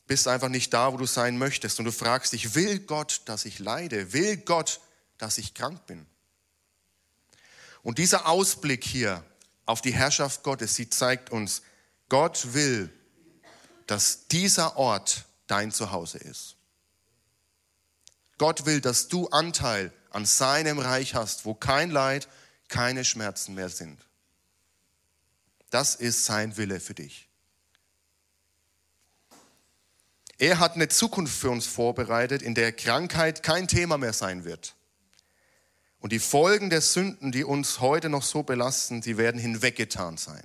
bist 0.05 0.27
einfach 0.27 0.49
nicht 0.49 0.73
da, 0.73 0.91
wo 0.91 0.97
du 0.97 1.05
sein 1.05 1.37
möchtest 1.37 1.79
und 1.79 1.85
du 1.85 1.91
fragst 1.91 2.33
dich, 2.33 2.55
will 2.55 2.79
Gott, 2.79 3.21
dass 3.25 3.45
ich 3.45 3.59
leide? 3.59 4.11
Will 4.11 4.37
Gott, 4.37 4.81
dass 5.17 5.37
ich 5.37 5.53
krank 5.53 5.85
bin? 5.85 6.05
Und 7.83 7.97
dieser 7.97 8.27
Ausblick 8.27 8.83
hier 8.83 9.23
auf 9.71 9.81
die 9.81 9.93
Herrschaft 9.93 10.43
Gottes. 10.43 10.75
Sie 10.75 10.89
zeigt 10.89 11.31
uns, 11.31 11.61
Gott 12.09 12.53
will, 12.53 12.91
dass 13.87 14.27
dieser 14.27 14.77
Ort 14.77 15.25
dein 15.47 15.71
Zuhause 15.71 16.17
ist. 16.17 16.57
Gott 18.37 18.65
will, 18.65 18.81
dass 18.81 19.07
du 19.07 19.27
Anteil 19.29 19.93
an 20.09 20.25
seinem 20.25 20.79
Reich 20.79 21.15
hast, 21.15 21.45
wo 21.45 21.53
kein 21.53 21.89
Leid, 21.89 22.27
keine 22.67 23.05
Schmerzen 23.05 23.55
mehr 23.55 23.69
sind. 23.69 24.05
Das 25.69 25.95
ist 25.95 26.25
sein 26.25 26.57
Wille 26.57 26.79
für 26.79 26.93
dich. 26.93 27.29
Er 30.37 30.59
hat 30.59 30.75
eine 30.75 30.89
Zukunft 30.89 31.37
für 31.37 31.49
uns 31.49 31.65
vorbereitet, 31.65 32.41
in 32.41 32.55
der 32.55 32.73
Krankheit 32.73 33.43
kein 33.43 33.67
Thema 33.67 33.97
mehr 33.97 34.13
sein 34.13 34.43
wird. 34.43 34.75
Und 36.01 36.11
die 36.11 36.19
Folgen 36.19 36.71
der 36.71 36.81
Sünden, 36.81 37.31
die 37.31 37.43
uns 37.43 37.79
heute 37.79 38.09
noch 38.09 38.23
so 38.23 38.41
belasten, 38.41 39.01
die 39.01 39.17
werden 39.17 39.39
hinweggetan 39.39 40.17
sein. 40.17 40.43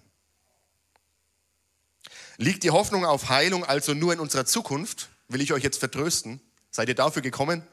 Liegt 2.37 2.63
die 2.63 2.71
Hoffnung 2.71 3.07
auf 3.07 3.31
Heilung 3.31 3.65
also 3.65 3.95
nur 3.95 4.13
in 4.13 4.21
unserer 4.21 4.45
Zukunft? 4.45 5.09
Will 5.29 5.41
ich 5.41 5.55
euch 5.55 5.65
jetzt 5.65 5.79
vertrösten? 5.79 6.41
Seid 6.71 6.91
ihr 6.91 6.95
dafür 6.95 7.23
gekommen? 7.23 7.67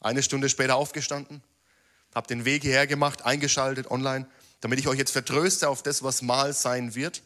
Eine 0.00 0.24
Stunde 0.24 0.48
später 0.48 0.74
aufgestanden? 0.74 1.42
Habt 2.12 2.30
den 2.30 2.44
Weg 2.44 2.62
hierher 2.62 2.88
gemacht, 2.88 3.24
eingeschaltet 3.24 3.88
online, 3.88 4.26
damit 4.60 4.80
ich 4.80 4.88
euch 4.88 4.98
jetzt 4.98 5.12
vertröste 5.12 5.68
auf 5.68 5.84
das, 5.84 6.02
was 6.02 6.22
mal 6.22 6.52
sein 6.52 6.96
wird? 6.96 7.22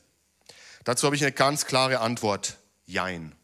Dazu 0.85 1.07
habe 1.07 1.17
ich 1.17 1.23
eine 1.23 1.33
ganz 1.33 1.65
klare 1.65 2.01
Antwort. 2.01 2.59
Jein. 2.85 3.35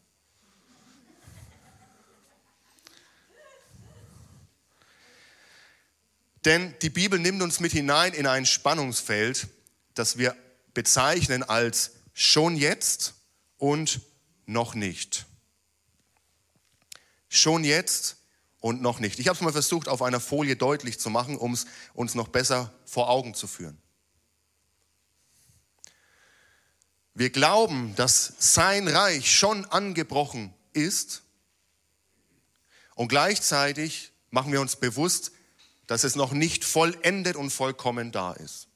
Denn 6.45 6.73
die 6.81 6.89
Bibel 6.89 7.19
nimmt 7.19 7.41
uns 7.41 7.59
mit 7.59 7.71
hinein 7.71 8.13
in 8.13 8.25
ein 8.25 8.45
Spannungsfeld, 8.45 9.47
das 9.93 10.17
wir 10.17 10.35
bezeichnen 10.73 11.43
als 11.43 11.91
schon 12.13 12.55
jetzt 12.55 13.15
und 13.57 14.01
noch 14.45 14.73
nicht. 14.73 15.25
Schon 17.27 17.63
jetzt 17.63 18.17
und 18.59 18.81
noch 18.81 18.99
nicht. 18.99 19.19
Ich 19.19 19.27
habe 19.27 19.35
es 19.35 19.41
mal 19.41 19.51
versucht, 19.51 19.87
auf 19.87 20.01
einer 20.01 20.19
Folie 20.19 20.55
deutlich 20.55 20.99
zu 20.99 21.09
machen, 21.09 21.37
um 21.37 21.53
es 21.53 21.65
uns 21.93 22.15
noch 22.15 22.29
besser 22.29 22.73
vor 22.85 23.09
Augen 23.09 23.33
zu 23.33 23.47
führen. 23.47 23.77
Wir 27.13 27.29
glauben, 27.31 27.95
dass 27.95 28.33
sein 28.39 28.87
Reich 28.87 29.29
schon 29.29 29.65
angebrochen 29.65 30.53
ist 30.71 31.23
und 32.95 33.09
gleichzeitig 33.09 34.13
machen 34.29 34.53
wir 34.53 34.61
uns 34.61 34.77
bewusst, 34.77 35.31
dass 35.89 36.03
es 36.03 36.15
noch 36.15 36.33
nicht 36.33 36.63
vollendet 36.65 37.35
und 37.35 37.49
vollkommen 37.49 38.11
da 38.11 38.33
ist. 38.33 38.67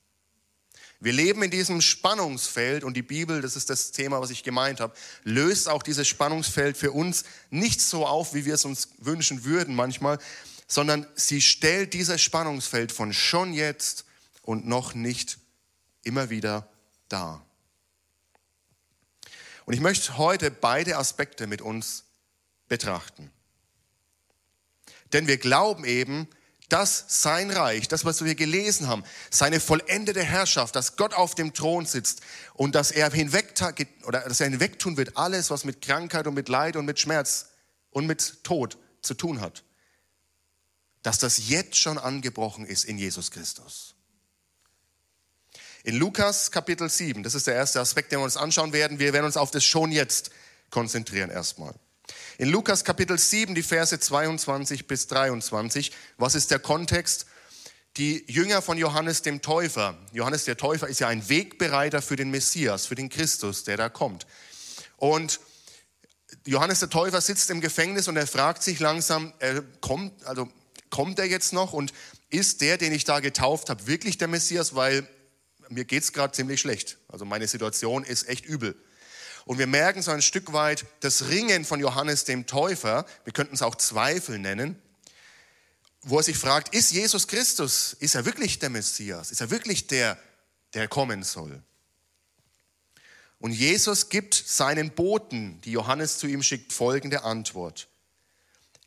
Wir 0.99 1.13
leben 1.13 1.43
in 1.43 1.51
diesem 1.51 1.79
Spannungsfeld 1.79 2.83
und 2.83 2.97
die 2.97 3.03
Bibel, 3.03 3.39
das 3.39 3.55
ist 3.55 3.69
das 3.69 3.91
Thema, 3.91 4.19
was 4.19 4.31
ich 4.31 4.41
gemeint 4.41 4.79
habe, 4.79 4.95
löst 5.23 5.69
auch 5.69 5.83
dieses 5.83 6.07
Spannungsfeld 6.07 6.75
für 6.75 6.91
uns 6.91 7.23
nicht 7.51 7.81
so 7.81 8.07
auf, 8.07 8.33
wie 8.33 8.45
wir 8.45 8.55
es 8.55 8.65
uns 8.65 8.89
wünschen 8.97 9.43
würden 9.43 9.75
manchmal, 9.75 10.17
sondern 10.67 11.05
sie 11.13 11.39
stellt 11.41 11.93
dieses 11.93 12.19
Spannungsfeld 12.19 12.91
von 12.91 13.13
schon 13.13 13.53
jetzt 13.53 14.05
und 14.41 14.65
noch 14.65 14.95
nicht 14.95 15.37
immer 16.01 16.31
wieder 16.31 16.67
dar. 17.09 17.45
Und 19.65 19.75
ich 19.75 19.81
möchte 19.81 20.17
heute 20.17 20.49
beide 20.49 20.97
Aspekte 20.97 21.45
mit 21.45 21.61
uns 21.61 22.05
betrachten. 22.67 23.29
Denn 25.11 25.27
wir 25.27 25.37
glauben 25.37 25.85
eben, 25.85 26.27
dass 26.73 27.05
sein 27.07 27.51
Reich, 27.51 27.87
das, 27.87 28.03
was 28.03 28.25
wir 28.25 28.33
gelesen 28.33 28.87
haben, 28.87 29.03
seine 29.29 29.59
vollendete 29.59 30.23
Herrschaft, 30.23 30.75
dass 30.75 30.95
Gott 30.95 31.13
auf 31.13 31.35
dem 31.35 31.53
Thron 31.53 31.85
sitzt 31.85 32.21
und 32.55 32.73
dass 32.73 32.89
er 32.89 33.11
hinweg 33.11 33.53
oder 34.05 34.21
dass 34.21 34.39
er 34.39 34.49
hinwegtun 34.49 34.97
wird 34.97 35.15
alles, 35.15 35.51
was 35.51 35.65
mit 35.65 35.83
Krankheit 35.83 36.25
und 36.25 36.33
mit 36.33 36.49
Leid 36.49 36.75
und 36.75 36.85
mit 36.85 36.99
Schmerz 36.99 37.49
und 37.91 38.07
mit 38.07 38.43
Tod 38.43 38.79
zu 39.03 39.13
tun 39.13 39.39
hat, 39.39 39.63
dass 41.03 41.19
das 41.19 41.47
jetzt 41.47 41.77
schon 41.77 41.99
angebrochen 41.99 42.65
ist 42.65 42.85
in 42.85 42.97
Jesus 42.97 43.29
Christus. 43.29 43.93
In 45.83 45.97
Lukas 45.97 46.49
Kapitel 46.49 46.89
7, 46.89 47.21
das 47.21 47.35
ist 47.35 47.45
der 47.45 47.53
erste 47.53 47.81
Aspekt, 47.81 48.11
den 48.11 48.17
wir 48.17 48.23
uns 48.23 48.35
anschauen 48.35 48.73
werden, 48.73 48.97
wir 48.97 49.13
werden 49.13 49.27
uns 49.27 49.37
auf 49.37 49.51
das 49.51 49.63
schon 49.63 49.91
jetzt 49.91 50.31
konzentrieren 50.71 51.29
erstmal. 51.29 51.75
In 52.39 52.49
Lukas 52.49 52.83
Kapitel 52.83 53.19
7, 53.19 53.53
die 53.53 53.61
Verse 53.61 53.99
22 53.99 54.87
bis 54.87 55.05
23, 55.05 55.91
was 56.17 56.33
ist 56.33 56.49
der 56.49 56.57
Kontext? 56.57 57.27
Die 57.97 58.25
Jünger 58.27 58.63
von 58.63 58.79
Johannes 58.79 59.21
dem 59.21 59.43
Täufer, 59.43 59.99
Johannes 60.13 60.45
der 60.45 60.57
Täufer 60.57 60.87
ist 60.87 60.99
ja 60.99 61.09
ein 61.09 61.29
Wegbereiter 61.29 62.01
für 62.01 62.15
den 62.15 62.31
Messias, 62.31 62.87
für 62.87 62.95
den 62.95 63.09
Christus, 63.09 63.65
der 63.65 63.77
da 63.77 63.87
kommt. 63.87 64.25
Und 64.97 65.41
Johannes 66.47 66.79
der 66.79 66.89
Täufer 66.89 67.21
sitzt 67.21 67.51
im 67.51 67.61
Gefängnis 67.61 68.07
und 68.07 68.17
er 68.17 68.25
fragt 68.25 68.63
sich 68.63 68.79
langsam, 68.79 69.31
er 69.37 69.61
kommt, 69.79 70.25
also 70.25 70.49
kommt 70.89 71.19
er 71.19 71.25
jetzt 71.25 71.53
noch 71.53 71.71
und 71.71 71.93
ist 72.31 72.61
der, 72.61 72.79
den 72.79 72.93
ich 72.93 73.03
da 73.03 73.19
getauft 73.19 73.69
habe, 73.69 73.85
wirklich 73.85 74.17
der 74.17 74.27
Messias? 74.27 74.73
Weil 74.73 75.07
mir 75.69 75.85
geht 75.85 76.01
es 76.01 76.13
gerade 76.13 76.33
ziemlich 76.33 76.59
schlecht. 76.59 76.97
Also 77.09 77.25
meine 77.25 77.47
Situation 77.47 78.03
ist 78.03 78.27
echt 78.27 78.43
übel. 78.43 78.75
Und 79.45 79.57
wir 79.57 79.67
merken 79.67 80.01
so 80.01 80.11
ein 80.11 80.21
Stück 80.21 80.53
weit 80.53 80.85
das 81.01 81.27
Ringen 81.29 81.65
von 81.65 81.79
Johannes 81.79 82.23
dem 82.23 82.45
Täufer, 82.45 83.05
wir 83.23 83.33
könnten 83.33 83.55
es 83.55 83.61
auch 83.61 83.75
Zweifel 83.75 84.39
nennen, 84.39 84.81
wo 86.01 86.17
er 86.17 86.23
sich 86.23 86.37
fragt, 86.37 86.73
ist 86.73 86.91
Jesus 86.91 87.27
Christus, 87.27 87.93
ist 87.99 88.15
er 88.15 88.25
wirklich 88.25 88.59
der 88.59 88.69
Messias, 88.69 89.31
ist 89.31 89.41
er 89.41 89.49
wirklich 89.49 89.87
der, 89.87 90.17
der 90.73 90.87
kommen 90.87 91.23
soll? 91.23 91.61
Und 93.39 93.51
Jesus 93.51 94.09
gibt 94.09 94.33
seinen 94.33 94.91
Boten, 94.91 95.59
die 95.61 95.71
Johannes 95.71 96.17
zu 96.17 96.27
ihm 96.27 96.43
schickt, 96.43 96.71
folgende 96.71 97.23
Antwort. 97.23 97.89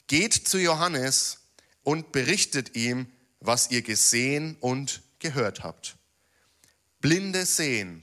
Geht 0.06 0.32
zu 0.32 0.58
Johannes 0.58 1.40
und 1.82 2.12
berichtet 2.12 2.74
ihm, 2.74 3.06
was 3.40 3.70
ihr 3.70 3.82
gesehen 3.82 4.56
und 4.60 5.02
gehört 5.18 5.62
habt. 5.62 5.96
Blinde 7.00 7.44
sehen, 7.44 8.02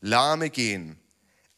Lahme 0.00 0.50
gehen, 0.50 0.98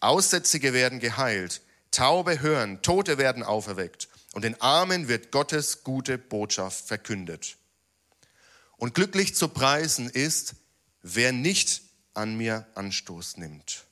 Aussätzige 0.00 0.72
werden 0.72 1.00
geheilt, 1.00 1.60
Taube 1.90 2.40
hören, 2.40 2.82
Tote 2.82 3.18
werden 3.18 3.42
auferweckt 3.42 4.08
und 4.32 4.42
den 4.44 4.60
Armen 4.60 5.08
wird 5.08 5.32
Gottes 5.32 5.82
gute 5.82 6.18
Botschaft 6.18 6.86
verkündet. 6.86 7.56
Und 8.76 8.94
glücklich 8.94 9.34
zu 9.34 9.48
preisen 9.48 10.08
ist, 10.08 10.54
wer 11.02 11.32
nicht 11.32 11.82
an 12.14 12.36
mir 12.36 12.66
Anstoß 12.74 13.38
nimmt. 13.38 13.87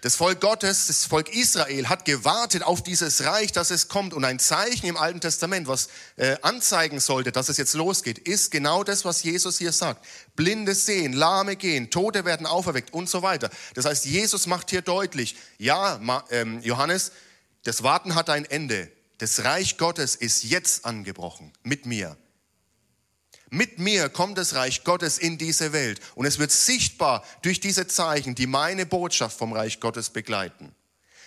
Das 0.00 0.14
Volk 0.14 0.40
Gottes, 0.40 0.86
das 0.86 1.06
Volk 1.06 1.34
Israel 1.34 1.88
hat 1.88 2.04
gewartet 2.04 2.62
auf 2.62 2.84
dieses 2.84 3.24
Reich, 3.24 3.50
dass 3.50 3.72
es 3.72 3.88
kommt. 3.88 4.14
Und 4.14 4.24
ein 4.24 4.38
Zeichen 4.38 4.86
im 4.86 4.96
Alten 4.96 5.20
Testament, 5.20 5.66
was 5.66 5.88
äh, 6.14 6.36
anzeigen 6.42 7.00
sollte, 7.00 7.32
dass 7.32 7.48
es 7.48 7.56
jetzt 7.56 7.74
losgeht, 7.74 8.18
ist 8.18 8.52
genau 8.52 8.84
das, 8.84 9.04
was 9.04 9.24
Jesus 9.24 9.58
hier 9.58 9.72
sagt. 9.72 10.06
Blinde 10.36 10.76
sehen, 10.76 11.14
Lahme 11.14 11.56
gehen, 11.56 11.90
Tote 11.90 12.24
werden 12.24 12.46
auferweckt 12.46 12.94
und 12.94 13.08
so 13.08 13.22
weiter. 13.22 13.50
Das 13.74 13.86
heißt, 13.86 14.04
Jesus 14.04 14.46
macht 14.46 14.70
hier 14.70 14.82
deutlich, 14.82 15.34
ja, 15.58 16.00
ähm, 16.30 16.60
Johannes, 16.62 17.10
das 17.64 17.82
Warten 17.82 18.14
hat 18.14 18.30
ein 18.30 18.44
Ende. 18.44 18.92
Das 19.18 19.42
Reich 19.44 19.78
Gottes 19.78 20.14
ist 20.14 20.44
jetzt 20.44 20.84
angebrochen 20.84 21.52
mit 21.64 21.86
mir. 21.86 22.16
Mit 23.50 23.78
mir 23.78 24.08
kommt 24.08 24.36
das 24.36 24.54
Reich 24.54 24.84
Gottes 24.84 25.18
in 25.18 25.38
diese 25.38 25.72
Welt 25.72 26.00
und 26.14 26.26
es 26.26 26.38
wird 26.38 26.50
sichtbar 26.50 27.24
durch 27.42 27.60
diese 27.60 27.86
Zeichen, 27.86 28.34
die 28.34 28.46
meine 28.46 28.84
Botschaft 28.84 29.38
vom 29.38 29.52
Reich 29.52 29.80
Gottes 29.80 30.10
begleiten. 30.10 30.74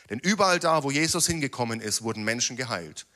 Denn 0.09 0.19
überall 0.19 0.59
da, 0.59 0.83
wo 0.83 0.91
Jesus 0.91 1.25
hingekommen 1.25 1.81
ist, 1.81 2.03
wurden 2.03 2.23
Menschen 2.23 2.57
geheilt. 2.57 3.07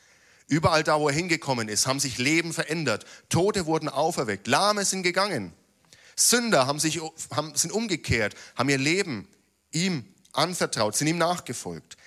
Überall 0.47 0.83
da, 0.83 0.99
wo 0.99 1.09
er 1.09 1.15
hingekommen 1.15 1.69
ist, 1.69 1.87
haben 1.87 1.99
sich 1.99 2.17
Leben 2.17 2.53
verändert. 2.53 3.05
Tote 3.29 3.65
wurden 3.65 3.89
auferweckt. 3.89 4.47
Lahme 4.47 4.85
sind 4.85 5.03
gegangen. 5.03 5.53
Sünder 6.15 6.65
haben 6.65 6.79
sich, 6.79 7.01
haben, 7.31 7.55
sind 7.55 7.71
umgekehrt, 7.71 8.35
haben 8.55 8.69
ihr 8.69 8.77
Leben 8.77 9.27
ihm 9.71 10.05
anvertraut, 10.31 10.95
sind 10.95 11.07
ihm 11.07 11.17
nachgefolgt. 11.17 11.97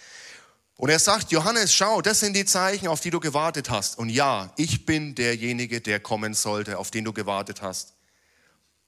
Und 0.79 0.91
er 0.91 1.01
sagt, 1.01 1.33
Johannes, 1.33 1.75
schau, 1.75 2.03
das 2.03 2.21
sind 2.21 2.35
die 2.35 2.45
Zeichen, 2.45 2.87
auf 2.87 3.01
die 3.01 3.11
du 3.11 3.19
gewartet 3.19 3.69
hast. 3.69 3.99
Und 3.99 4.11
ja, 4.11 4.53
ich 4.57 4.87
bin 4.87 5.17
derjenige, 5.17 5.81
der 5.81 5.99
kommen 5.99 6.35
sollte, 6.35 6.79
auf 6.79 6.93
den 6.93 7.05
du 7.05 7.13
gewartet 7.13 7.63
hast. 7.63 7.95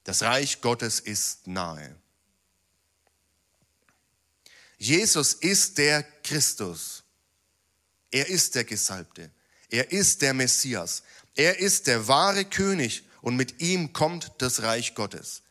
Das 0.05 0.23
Reich 0.23 0.61
Gottes 0.61 1.01
ist 1.01 1.47
nahe. 1.47 1.93
Jesus 4.77 5.33
ist 5.33 5.77
der 5.77 6.03
Christus. 6.23 7.03
Er 8.09 8.29
ist 8.29 8.55
der 8.55 8.63
Gesalbte. 8.63 9.29
Er 9.69 9.91
ist 9.91 10.21
der 10.21 10.33
Messias. 10.33 11.03
Er 11.35 11.59
ist 11.59 11.87
der 11.87 12.07
wahre 12.07 12.45
König 12.45 13.03
und 13.21 13.35
mit 13.35 13.61
ihm 13.61 13.91
kommt 13.91 14.31
das 14.37 14.61
Reich 14.61 14.95
Gottes. 14.95 15.41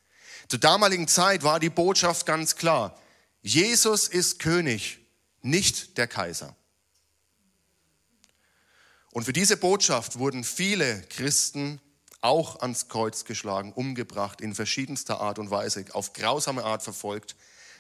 Zur 0.48 0.58
damaligen 0.58 1.06
Zeit 1.06 1.42
war 1.42 1.60
die 1.60 1.68
Botschaft 1.68 2.24
ganz 2.24 2.56
klar. 2.56 2.98
Jesus 3.42 4.08
ist 4.08 4.38
König 4.38 4.99
nicht 5.42 5.98
der 5.98 6.06
Kaiser. 6.06 6.54
Und 9.12 9.24
für 9.24 9.32
diese 9.32 9.56
Botschaft 9.56 10.18
wurden 10.18 10.44
viele 10.44 11.02
Christen 11.02 11.80
auch 12.20 12.60
ans 12.60 12.88
Kreuz 12.88 13.24
geschlagen, 13.24 13.72
umgebracht, 13.72 14.40
in 14.40 14.54
verschiedenster 14.54 15.20
Art 15.20 15.38
und 15.38 15.50
Weise, 15.50 15.84
auf 15.92 16.12
grausame 16.12 16.64
Art 16.64 16.82
verfolgt, 16.82 17.34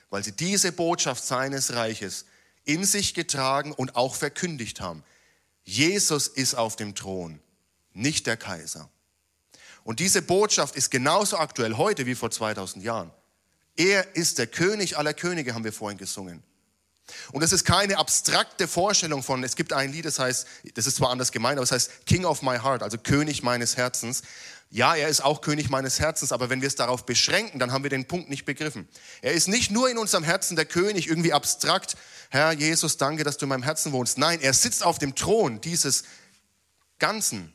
weil 0.08 0.24
sie 0.24 0.32
diese 0.32 0.72
Botschaft 0.72 1.24
seines 1.24 1.74
Reiches 1.74 2.24
in 2.64 2.84
sich 2.84 3.14
getragen 3.14 3.72
und 3.72 3.96
auch 3.96 4.14
verkündigt 4.14 4.80
haben. 4.80 5.04
Jesus 5.64 6.26
ist 6.26 6.54
auf 6.54 6.76
dem 6.76 6.94
Thron, 6.94 7.40
nicht 7.92 8.26
der 8.26 8.36
Kaiser. 8.36 8.90
Und 9.84 10.00
diese 10.00 10.22
Botschaft 10.22 10.76
ist 10.76 10.90
genauso 10.90 11.38
aktuell 11.38 11.74
heute 11.74 12.06
wie 12.06 12.14
vor 12.14 12.30
2000 12.30 12.84
Jahren. 12.84 13.12
Er 13.76 14.16
ist 14.16 14.38
der 14.38 14.46
König 14.46 14.98
aller 14.98 15.14
Könige, 15.14 15.54
haben 15.54 15.64
wir 15.64 15.72
vorhin 15.72 15.98
gesungen. 15.98 16.42
Und 17.32 17.42
das 17.42 17.52
ist 17.52 17.64
keine 17.64 17.98
abstrakte 17.98 18.68
Vorstellung 18.68 19.22
von, 19.22 19.42
es 19.44 19.56
gibt 19.56 19.72
ein 19.72 19.92
Lied, 19.92 20.04
das 20.04 20.18
heißt, 20.18 20.46
das 20.74 20.86
ist 20.86 20.96
zwar 20.96 21.10
anders 21.10 21.32
gemeint, 21.32 21.58
aber 21.58 21.64
es 21.64 21.72
heißt 21.72 22.06
King 22.06 22.24
of 22.24 22.42
my 22.42 22.58
heart, 22.58 22.82
also 22.82 22.98
König 22.98 23.42
meines 23.42 23.76
Herzens. 23.76 24.22
Ja, 24.72 24.94
er 24.94 25.08
ist 25.08 25.24
auch 25.24 25.40
König 25.40 25.68
meines 25.68 25.98
Herzens, 25.98 26.30
aber 26.30 26.48
wenn 26.48 26.60
wir 26.60 26.68
es 26.68 26.76
darauf 26.76 27.04
beschränken, 27.04 27.58
dann 27.58 27.72
haben 27.72 27.82
wir 27.82 27.90
den 27.90 28.06
Punkt 28.06 28.30
nicht 28.30 28.44
begriffen. 28.44 28.88
Er 29.20 29.32
ist 29.32 29.48
nicht 29.48 29.72
nur 29.72 29.90
in 29.90 29.98
unserem 29.98 30.22
Herzen 30.22 30.54
der 30.54 30.64
König, 30.64 31.08
irgendwie 31.08 31.32
abstrakt, 31.32 31.96
Herr 32.30 32.52
Jesus, 32.52 32.96
danke, 32.96 33.24
dass 33.24 33.36
du 33.36 33.46
in 33.46 33.48
meinem 33.48 33.64
Herzen 33.64 33.90
wohnst. 33.90 34.16
Nein, 34.16 34.40
er 34.40 34.54
sitzt 34.54 34.84
auf 34.84 35.00
dem 35.00 35.16
Thron 35.16 35.60
dieses 35.60 36.04
Ganzen. 37.00 37.52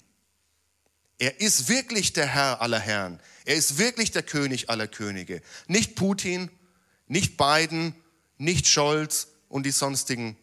Er 1.17 1.39
ist 1.39 1.69
wirklich 1.69 2.11
der 2.11 2.27
Herr 2.27 2.61
aller 2.61 2.79
Herren. 2.79 3.21
Er 3.45 3.55
ist 3.55 3.77
wirklich 3.77 4.11
der 4.11 4.23
König 4.23 4.69
aller 4.69 4.87
Könige. 4.87 5.41
Nicht 5.67 5.95
Putin, 5.95 6.51
nicht 7.07 7.37
Biden, 7.37 7.95
nicht 8.37 8.67
Scholz 8.67 9.27
und 9.55 9.63
die 9.63 9.71
sonstigen. 9.71 10.35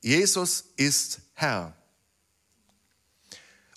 Jesus 0.00 0.72
ist 0.76 1.20
Herr. 1.34 1.76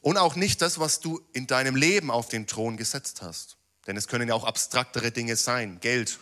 Und 0.01 0.15
auch 0.15 0.37
nicht 0.37 0.61
das, 0.61 0.79
was 0.79 1.01
du 1.01 1.19
in 1.33 1.45
deinem 1.45 1.75
Leben 1.75 2.09
auf 2.09 2.29
den 2.29 2.47
Thron 2.47 2.77
gesetzt 2.77 3.21
hast. 3.21 3.57
Denn 3.85 3.97
es 3.97 4.07
können 4.07 4.29
ja 4.29 4.33
auch 4.33 4.45
abstraktere 4.45 5.11
Dinge 5.11 5.35
sein. 5.35 5.81
Geld, 5.81 6.19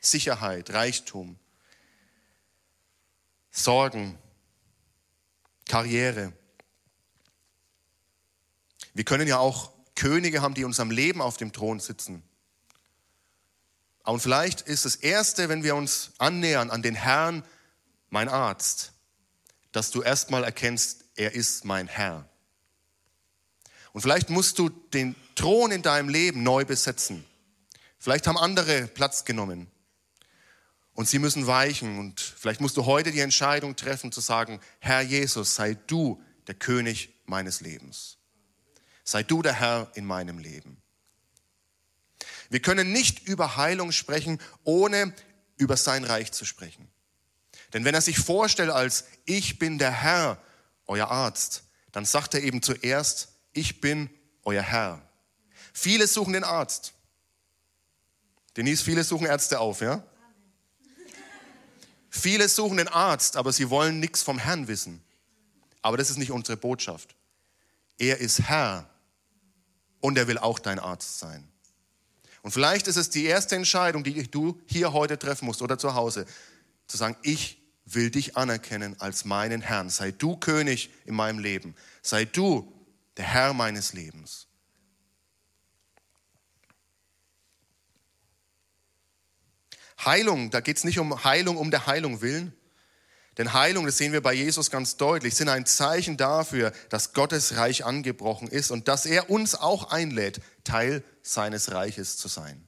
Sicherheit, 0.00 0.70
Reichtum, 0.70 1.38
Sorgen, 3.50 4.16
Karriere. 5.66 6.32
Wir 8.94 9.04
können 9.04 9.28
ja 9.28 9.40
auch 9.40 9.72
Könige 9.94 10.40
haben, 10.40 10.54
die 10.54 10.62
in 10.62 10.68
unserem 10.68 10.90
Leben 10.90 11.20
auf 11.20 11.36
dem 11.36 11.52
Thron 11.52 11.80
sitzen. 11.80 12.22
Und 14.06 14.20
vielleicht 14.20 14.62
ist 14.62 14.84
das 14.84 14.96
Erste, 14.96 15.48
wenn 15.48 15.62
wir 15.64 15.74
uns 15.74 16.12
annähern 16.18 16.70
an 16.70 16.82
den 16.82 16.94
Herrn, 16.94 17.44
mein 18.08 18.28
Arzt, 18.28 18.92
dass 19.72 19.90
du 19.90 20.00
erstmal 20.00 20.44
erkennst, 20.44 21.04
er 21.16 21.32
ist 21.32 21.64
mein 21.64 21.88
Herr. 21.88 22.28
Und 23.92 24.02
vielleicht 24.02 24.30
musst 24.30 24.58
du 24.58 24.68
den 24.68 25.16
Thron 25.34 25.72
in 25.72 25.82
deinem 25.82 26.08
Leben 26.08 26.42
neu 26.42 26.64
besetzen. 26.64 27.24
Vielleicht 27.98 28.26
haben 28.26 28.38
andere 28.38 28.86
Platz 28.86 29.24
genommen. 29.24 29.68
Und 30.92 31.08
sie 31.08 31.18
müssen 31.18 31.46
weichen. 31.46 31.98
Und 31.98 32.20
vielleicht 32.20 32.60
musst 32.60 32.76
du 32.76 32.86
heute 32.86 33.10
die 33.10 33.20
Entscheidung 33.20 33.74
treffen 33.74 34.12
zu 34.12 34.20
sagen, 34.20 34.60
Herr 34.78 35.00
Jesus, 35.00 35.56
sei 35.56 35.74
du 35.74 36.22
der 36.46 36.54
König 36.54 37.10
meines 37.26 37.60
Lebens. 37.60 38.18
Sei 39.02 39.22
du 39.22 39.42
der 39.42 39.54
Herr 39.54 39.90
in 39.94 40.06
meinem 40.06 40.38
Leben. 40.38 40.80
Wir 42.50 42.60
können 42.60 42.92
nicht 42.92 43.26
über 43.26 43.56
Heilung 43.56 43.92
sprechen, 43.92 44.40
ohne 44.64 45.14
über 45.56 45.76
sein 45.76 46.04
Reich 46.04 46.32
zu 46.32 46.44
sprechen. 46.44 46.88
Denn 47.72 47.84
wenn 47.84 47.94
er 47.94 48.00
sich 48.00 48.18
vorstellt 48.18 48.70
als 48.70 49.04
ich 49.24 49.58
bin 49.58 49.78
der 49.78 49.90
Herr, 49.90 50.40
euer 50.86 51.10
Arzt, 51.10 51.64
dann 51.92 52.04
sagt 52.04 52.34
er 52.34 52.42
eben 52.42 52.62
zuerst, 52.62 53.28
ich 53.52 53.80
bin 53.80 54.10
euer 54.44 54.62
Herr. 54.62 55.02
Viele 55.72 56.06
suchen 56.06 56.32
den 56.32 56.44
Arzt. 56.44 56.92
Denise, 58.56 58.82
viele 58.82 59.04
suchen 59.04 59.26
Ärzte 59.26 59.60
auf, 59.60 59.80
ja? 59.80 60.02
Viele 62.08 62.48
suchen 62.48 62.78
den 62.78 62.88
Arzt, 62.88 63.36
aber 63.36 63.52
sie 63.52 63.68
wollen 63.68 64.00
nichts 64.00 64.22
vom 64.22 64.38
Herrn 64.38 64.68
wissen. 64.68 65.02
Aber 65.82 65.96
das 65.96 66.08
ist 66.08 66.16
nicht 66.16 66.30
unsere 66.30 66.56
Botschaft. 66.56 67.14
Er 67.98 68.18
ist 68.18 68.42
Herr 68.42 68.88
und 70.00 70.16
er 70.16 70.26
will 70.26 70.38
auch 70.38 70.58
dein 70.58 70.78
Arzt 70.78 71.18
sein. 71.18 71.46
Und 72.46 72.52
vielleicht 72.52 72.86
ist 72.86 72.94
es 72.94 73.10
die 73.10 73.24
erste 73.24 73.56
Entscheidung, 73.56 74.04
die 74.04 74.30
du 74.30 74.60
hier 74.66 74.92
heute 74.92 75.18
treffen 75.18 75.46
musst 75.46 75.62
oder 75.62 75.78
zu 75.78 75.96
Hause, 75.96 76.26
zu 76.86 76.96
sagen, 76.96 77.16
ich 77.22 77.60
will 77.86 78.08
dich 78.08 78.36
anerkennen 78.36 78.94
als 79.00 79.24
meinen 79.24 79.60
Herrn. 79.60 79.90
Sei 79.90 80.12
du 80.12 80.36
König 80.36 80.90
in 81.06 81.16
meinem 81.16 81.40
Leben. 81.40 81.74
Sei 82.02 82.24
du 82.24 82.72
der 83.16 83.24
Herr 83.24 83.52
meines 83.52 83.94
Lebens. 83.94 84.46
Heilung, 90.04 90.50
da 90.52 90.60
geht 90.60 90.76
es 90.76 90.84
nicht 90.84 91.00
um 91.00 91.24
Heilung 91.24 91.56
um 91.56 91.72
der 91.72 91.88
Heilung 91.88 92.20
willen. 92.20 92.52
Denn 93.38 93.52
Heilung, 93.52 93.84
das 93.84 93.98
sehen 93.98 94.12
wir 94.12 94.22
bei 94.22 94.32
Jesus 94.32 94.70
ganz 94.70 94.96
deutlich, 94.96 95.34
sind 95.34 95.48
ein 95.48 95.66
Zeichen 95.66 96.16
dafür, 96.16 96.72
dass 96.88 97.12
Gottes 97.12 97.56
Reich 97.56 97.84
angebrochen 97.84 98.48
ist 98.48 98.70
und 98.70 98.88
dass 98.88 99.04
er 99.04 99.28
uns 99.28 99.54
auch 99.54 99.90
einlädt, 99.90 100.40
Teil 100.64 101.04
seines 101.22 101.72
Reiches 101.72 102.16
zu 102.16 102.28
sein. 102.28 102.66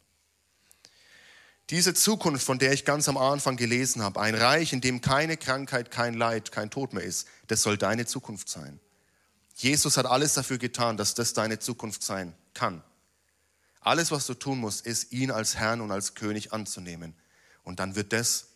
Diese 1.71 1.95
Zukunft, 1.95 2.45
von 2.45 2.59
der 2.59 2.73
ich 2.73 2.85
ganz 2.85 3.09
am 3.09 3.17
Anfang 3.17 3.57
gelesen 3.57 4.03
habe, 4.03 4.21
ein 4.21 4.35
Reich, 4.35 4.73
in 4.73 4.81
dem 4.81 5.01
keine 5.01 5.37
Krankheit, 5.37 5.91
kein 5.91 6.15
Leid, 6.15 6.53
kein 6.53 6.71
Tod 6.71 6.93
mehr 6.93 7.03
ist, 7.03 7.27
das 7.47 7.63
soll 7.63 7.77
deine 7.77 8.07
Zukunft 8.07 8.49
sein. 8.49 8.81
Jesus 9.55 9.97
hat 9.97 10.07
alles 10.07 10.35
dafür 10.35 10.59
getan, 10.59 10.97
dass 10.97 11.15
das 11.15 11.33
deine 11.33 11.59
Zukunft 11.59 12.03
sein 12.03 12.35
kann. 12.55 12.83
Alles, 13.81 14.11
was 14.11 14.27
du 14.27 14.35
tun 14.35 14.59
musst, 14.59 14.87
ist, 14.87 15.13
ihn 15.13 15.31
als 15.31 15.57
Herrn 15.57 15.81
und 15.81 15.91
als 15.91 16.15
König 16.15 16.53
anzunehmen. 16.53 17.15
Und 17.65 17.81
dann 17.81 17.97
wird 17.97 18.13
das 18.13 18.48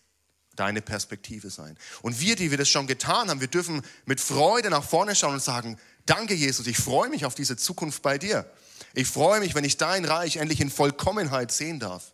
deine 0.56 0.82
Perspektive 0.82 1.50
sein. 1.50 1.76
Und 2.02 2.20
wir, 2.20 2.36
die 2.36 2.50
wir 2.50 2.58
das 2.58 2.68
schon 2.68 2.86
getan 2.86 3.30
haben, 3.30 3.40
wir 3.40 3.48
dürfen 3.48 3.82
mit 4.04 4.20
Freude 4.20 4.70
nach 4.70 4.84
vorne 4.84 5.14
schauen 5.14 5.34
und 5.34 5.42
sagen, 5.42 5.78
danke 6.06 6.34
Jesus, 6.34 6.66
ich 6.66 6.78
freue 6.78 7.08
mich 7.08 7.24
auf 7.24 7.34
diese 7.34 7.56
Zukunft 7.56 8.02
bei 8.02 8.18
dir. 8.18 8.50
Ich 8.94 9.08
freue 9.08 9.40
mich, 9.40 9.54
wenn 9.54 9.64
ich 9.64 9.76
dein 9.76 10.04
Reich 10.04 10.36
endlich 10.36 10.60
in 10.60 10.70
Vollkommenheit 10.70 11.52
sehen 11.52 11.80
darf. 11.80 12.12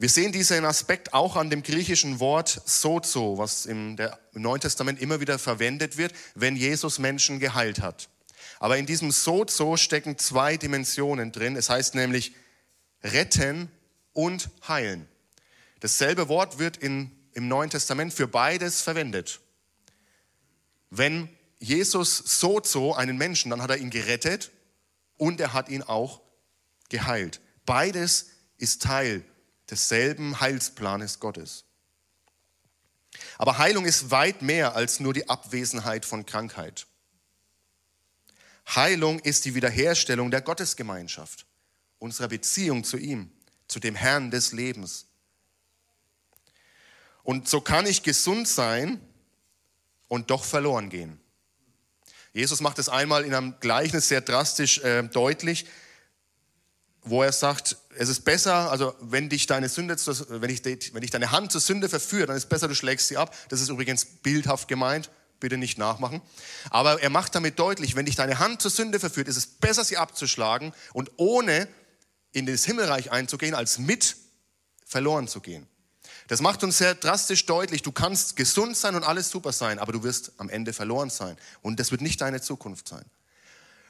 Wir 0.00 0.08
sehen 0.08 0.30
diesen 0.30 0.64
Aspekt 0.64 1.12
auch 1.12 1.34
an 1.34 1.50
dem 1.50 1.64
griechischen 1.64 2.20
Wort 2.20 2.62
sozo, 2.66 3.36
was 3.36 3.66
im, 3.66 3.96
im 4.32 4.42
Neuen 4.42 4.60
Testament 4.60 5.00
immer 5.00 5.18
wieder 5.18 5.40
verwendet 5.40 5.96
wird, 5.96 6.12
wenn 6.36 6.54
Jesus 6.54 7.00
Menschen 7.00 7.40
geheilt 7.40 7.80
hat. 7.80 8.08
Aber 8.60 8.78
in 8.78 8.86
diesem 8.86 9.10
sozo 9.10 9.76
stecken 9.76 10.16
zwei 10.16 10.56
Dimensionen 10.56 11.32
drin. 11.32 11.56
Es 11.56 11.68
heißt 11.68 11.96
nämlich 11.96 12.32
retten 13.02 13.70
und 14.12 14.50
heilen. 14.68 15.08
Dasselbe 15.80 16.28
Wort 16.28 16.58
wird 16.58 16.76
in, 16.76 17.10
im 17.32 17.48
Neuen 17.48 17.70
Testament 17.70 18.12
für 18.12 18.26
beides 18.28 18.82
verwendet. 18.82 19.40
Wenn 20.90 21.28
Jesus 21.58 22.16
sozo 22.16 22.94
einen 22.94 23.16
Menschen, 23.16 23.50
dann 23.50 23.62
hat 23.62 23.70
er 23.70 23.78
ihn 23.78 23.90
gerettet 23.90 24.50
und 25.16 25.40
er 25.40 25.52
hat 25.52 25.68
ihn 25.68 25.82
auch 25.82 26.20
geheilt. 26.88 27.40
Beides 27.66 28.30
ist 28.56 28.82
Teil 28.82 29.24
desselben 29.70 30.40
Heilsplanes 30.40 31.20
Gottes. 31.20 31.64
Aber 33.36 33.58
Heilung 33.58 33.84
ist 33.84 34.10
weit 34.10 34.42
mehr 34.42 34.74
als 34.76 35.00
nur 35.00 35.12
die 35.12 35.28
Abwesenheit 35.28 36.04
von 36.04 36.24
Krankheit. 36.24 36.86
Heilung 38.74 39.18
ist 39.20 39.44
die 39.44 39.54
Wiederherstellung 39.54 40.30
der 40.30 40.42
Gottesgemeinschaft, 40.42 41.46
unserer 41.98 42.28
Beziehung 42.28 42.84
zu 42.84 42.96
ihm, 42.96 43.30
zu 43.66 43.80
dem 43.80 43.94
Herrn 43.94 44.30
des 44.30 44.52
Lebens. 44.52 45.06
Und 47.28 47.46
so 47.46 47.60
kann 47.60 47.84
ich 47.84 48.02
gesund 48.02 48.48
sein 48.48 48.98
und 50.08 50.30
doch 50.30 50.44
verloren 50.44 50.88
gehen. 50.88 51.20
Jesus 52.32 52.62
macht 52.62 52.78
es 52.78 52.88
einmal 52.88 53.22
in 53.26 53.34
einem 53.34 53.60
Gleichnis 53.60 54.08
sehr 54.08 54.22
drastisch 54.22 54.78
äh, 54.78 55.02
deutlich 55.02 55.66
wo 57.10 57.22
er 57.22 57.32
sagt, 57.32 57.76
es 57.96 58.08
ist 58.08 58.24
besser, 58.24 58.70
also 58.70 58.94
wenn 59.00 59.28
dich 59.28 59.46
deine 59.46 59.68
Sünde, 59.68 59.96
wenn 60.28 60.50
ich, 60.50 60.62
wenn 60.94 61.00
dich 61.00 61.10
deine 61.10 61.30
Hand 61.30 61.52
zur 61.52 61.60
Sünde 61.60 61.88
verführt, 61.88 62.28
dann 62.28 62.36
ist 62.36 62.44
es 62.44 62.48
besser, 62.48 62.68
du 62.68 62.74
schlägst 62.74 63.08
sie 63.08 63.16
ab. 63.16 63.34
Das 63.48 63.60
ist 63.60 63.68
übrigens 63.68 64.04
bildhaft 64.04 64.68
gemeint, 64.68 65.10
bitte 65.40 65.56
nicht 65.56 65.78
nachmachen. 65.78 66.20
Aber 66.70 67.00
er 67.00 67.10
macht 67.10 67.34
damit 67.34 67.58
deutlich, 67.58 67.96
wenn 67.96 68.06
dich 68.06 68.16
deine 68.16 68.38
Hand 68.38 68.60
zur 68.60 68.70
Sünde 68.70 69.00
verführt, 69.00 69.28
ist 69.28 69.36
es 69.36 69.46
besser, 69.46 69.84
sie 69.84 69.96
abzuschlagen 69.96 70.72
und 70.92 71.10
ohne 71.16 71.68
in 72.32 72.46
das 72.46 72.64
Himmelreich 72.64 73.10
einzugehen, 73.10 73.54
als 73.54 73.78
mit 73.78 74.16
verloren 74.84 75.28
zu 75.28 75.40
gehen. 75.40 75.66
Das 76.28 76.42
macht 76.42 76.62
uns 76.62 76.76
sehr 76.78 76.94
drastisch 76.94 77.46
deutlich, 77.46 77.82
du 77.82 77.90
kannst 77.90 78.36
gesund 78.36 78.76
sein 78.76 78.94
und 78.94 79.02
alles 79.02 79.30
super 79.30 79.50
sein, 79.50 79.78
aber 79.78 79.92
du 79.92 80.02
wirst 80.02 80.32
am 80.36 80.50
Ende 80.50 80.74
verloren 80.74 81.08
sein. 81.08 81.36
Und 81.62 81.80
das 81.80 81.90
wird 81.90 82.02
nicht 82.02 82.20
deine 82.20 82.42
Zukunft 82.42 82.86
sein. 82.86 83.04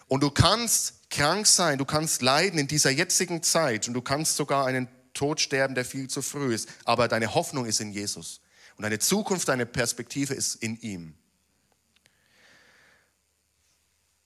Und 0.06 0.22
du 0.22 0.30
kannst 0.30 1.10
krank 1.10 1.48
sein, 1.48 1.78
du 1.78 1.84
kannst 1.84 2.22
leiden 2.22 2.58
in 2.60 2.68
dieser 2.68 2.90
jetzigen 2.90 3.42
Zeit 3.42 3.88
und 3.88 3.94
du 3.94 4.02
kannst 4.02 4.36
sogar 4.36 4.66
einen 4.66 4.88
Tod 5.14 5.40
sterben, 5.40 5.74
der 5.74 5.84
viel 5.84 6.08
zu 6.08 6.22
früh 6.22 6.54
ist. 6.54 6.68
Aber 6.84 7.08
deine 7.08 7.34
Hoffnung 7.34 7.66
ist 7.66 7.80
in 7.80 7.92
Jesus. 7.92 8.40
Und 8.76 8.84
deine 8.84 9.00
Zukunft, 9.00 9.48
deine 9.48 9.66
Perspektive 9.66 10.32
ist 10.32 10.54
in 10.54 10.80
ihm. 10.80 11.14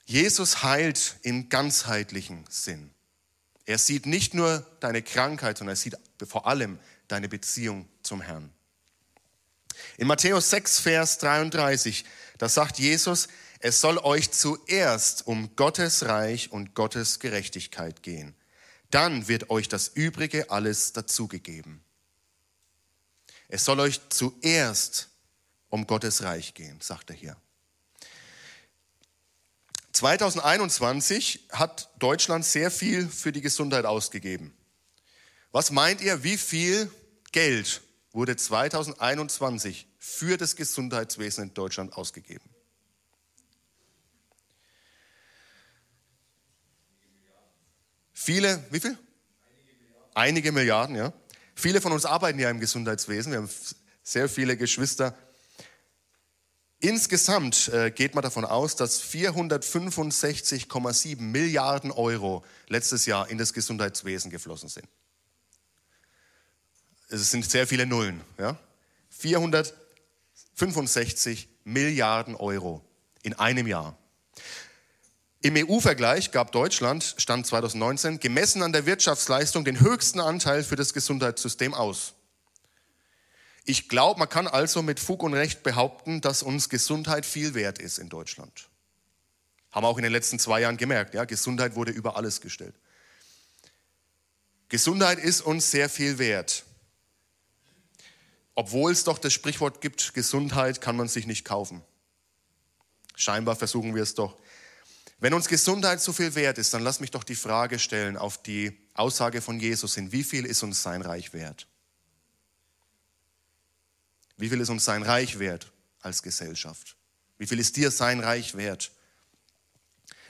Jesus 0.05 0.62
heilt 0.62 1.16
im 1.22 1.48
ganzheitlichen 1.48 2.44
Sinn. 2.51 2.90
Er 3.64 3.79
sieht 3.79 4.05
nicht 4.05 4.35
nur 4.35 4.66
deine 4.81 5.01
Krankheit, 5.01 5.57
sondern 5.57 5.72
er 5.72 5.77
sieht 5.77 5.96
vor 6.27 6.46
allem 6.46 6.79
deine 7.09 7.31
Beziehung 7.31 7.88
zum 8.02 8.20
Herrn. 8.20 8.52
In 9.96 10.06
Matthäus 10.06 10.50
6, 10.50 10.80
Vers 10.80 11.18
33, 11.18 12.04
da 12.38 12.48
sagt 12.48 12.78
Jesus, 12.78 13.28
es 13.60 13.80
soll 13.80 13.98
euch 13.98 14.30
zuerst 14.32 15.26
um 15.26 15.54
Gottes 15.54 16.04
Reich 16.04 16.50
und 16.50 16.74
Gottes 16.74 17.20
Gerechtigkeit 17.20 18.02
gehen. 18.02 18.34
Dann 18.90 19.28
wird 19.28 19.50
euch 19.50 19.68
das 19.68 19.88
Übrige 19.88 20.50
alles 20.50 20.92
dazugegeben. 20.92 21.82
Es 23.48 23.64
soll 23.64 23.80
euch 23.80 24.00
zuerst 24.08 25.08
um 25.68 25.86
Gottes 25.86 26.22
Reich 26.22 26.54
gehen, 26.54 26.80
sagt 26.80 27.10
er 27.10 27.16
hier. 27.16 27.36
2021 29.92 31.46
hat 31.52 31.90
Deutschland 31.98 32.44
sehr 32.44 32.70
viel 32.70 33.08
für 33.08 33.30
die 33.30 33.42
Gesundheit 33.42 33.84
ausgegeben. 33.84 34.54
Was 35.52 35.70
meint 35.70 36.00
ihr, 36.00 36.24
wie 36.24 36.38
viel 36.38 36.90
Geld 37.30 37.82
wurde 38.12 38.37
2021 38.37 39.88
für 39.98 40.37
das 40.37 40.57
Gesundheitswesen 40.57 41.44
in 41.44 41.55
Deutschland 41.55 41.94
ausgegeben? 41.94 42.44
Viele, 48.12 48.62
wie 48.70 48.81
viel? 48.81 48.98
Einige 50.14 50.53
Milliarden, 50.53 50.94
ja. 50.94 51.12
Viele 51.55 51.81
von 51.81 51.92
uns 51.92 52.05
arbeiten 52.05 52.38
ja 52.38 52.51
im 52.51 52.61
Gesundheitswesen. 52.61 53.33
Wir 53.33 53.38
haben 53.38 53.51
sehr 54.03 54.29
viele 54.29 54.57
Geschwister. 54.57 55.16
Insgesamt 56.79 57.68
äh, 57.68 57.90
geht 57.90 58.14
man 58.14 58.22
davon 58.22 58.44
aus, 58.44 58.77
dass 58.77 59.03
465,7 59.03 61.20
Milliarden 61.20 61.92
Euro 61.92 62.44
letztes 62.68 63.07
Jahr 63.07 63.31
in 63.31 63.38
das 63.38 63.53
Gesundheitswesen 63.53 64.31
geflossen 64.31 64.68
sind. 64.68 64.87
Es 67.12 67.31
sind 67.31 67.48
sehr 67.48 67.66
viele 67.66 67.87
Nullen. 67.87 68.20
Ja? 68.38 68.59
465 69.11 71.48
Milliarden 71.64 72.35
Euro 72.35 72.83
in 73.22 73.35
einem 73.35 73.66
Jahr. 73.66 73.96
Im 75.42 75.55
EU-Vergleich 75.57 76.31
gab 76.31 76.53
Deutschland, 76.53 77.14
Stand 77.18 77.46
2019, 77.46 78.18
gemessen 78.18 78.62
an 78.62 78.72
der 78.72 78.87
Wirtschaftsleistung 78.87 79.64
den 79.64 79.81
höchsten 79.81 80.20
Anteil 80.20 80.64
für 80.64 80.77
das 80.77 80.94
Gesundheitssystem 80.94 81.75
aus. 81.75 82.14
Ich 83.64 83.88
glaube, 83.88 84.18
man 84.18 84.29
kann 84.29 84.48
also 84.48 84.83
mit 84.83 84.98
Fug 84.98 85.22
und 85.22 85.35
Recht 85.35 85.62
behaupten, 85.62 86.20
dass 86.20 86.42
uns 86.42 86.68
Gesundheit 86.68 87.27
viel 87.27 87.55
wert 87.55 87.79
ist 87.79 87.98
in 87.98 88.09
Deutschland. 88.09 88.68
Haben 89.70 89.85
wir 89.85 89.88
auch 89.88 89.98
in 89.98 90.05
den 90.05 90.12
letzten 90.12 90.38
zwei 90.38 90.61
Jahren 90.61 90.79
gemerkt. 90.79 91.14
Ja? 91.14 91.25
Gesundheit 91.25 91.75
wurde 91.75 91.92
über 91.92 92.16
alles 92.16 92.40
gestellt. 92.40 92.75
Gesundheit 94.68 95.18
ist 95.18 95.42
uns 95.42 95.70
sehr 95.70 95.88
viel 95.88 96.18
wert. 96.18 96.64
Obwohl 98.54 98.92
es 98.92 99.04
doch 99.04 99.18
das 99.18 99.32
Sprichwort 99.32 99.80
gibt, 99.80 100.14
Gesundheit 100.14 100.80
kann 100.80 100.96
man 100.96 101.08
sich 101.08 101.26
nicht 101.26 101.44
kaufen. 101.44 101.82
Scheinbar 103.16 103.56
versuchen 103.56 103.94
wir 103.94 104.02
es 104.02 104.14
doch. 104.14 104.36
Wenn 105.20 105.34
uns 105.34 105.48
Gesundheit 105.48 106.00
so 106.00 106.12
viel 106.12 106.34
wert 106.34 106.58
ist, 106.58 106.74
dann 106.74 106.82
lass 106.82 107.00
mich 107.00 107.12
doch 107.12 107.24
die 107.24 107.36
Frage 107.36 107.78
stellen 107.78 108.16
auf 108.16 108.42
die 108.42 108.76
Aussage 108.94 109.40
von 109.40 109.60
Jesus 109.60 109.94
hin. 109.94 110.12
Wie 110.12 110.24
viel 110.24 110.44
ist 110.44 110.62
uns 110.62 110.82
sein 110.82 111.00
Reich 111.00 111.32
wert? 111.32 111.68
Wie 114.36 114.48
viel 114.48 114.60
ist 114.60 114.70
uns 114.70 114.84
sein 114.84 115.02
Reich 115.02 115.38
wert 115.38 115.70
als 116.00 116.22
Gesellschaft? 116.22 116.96
Wie 117.38 117.46
viel 117.46 117.60
ist 117.60 117.76
dir 117.76 117.90
sein 117.90 118.20
Reich 118.20 118.56
wert? 118.56 118.90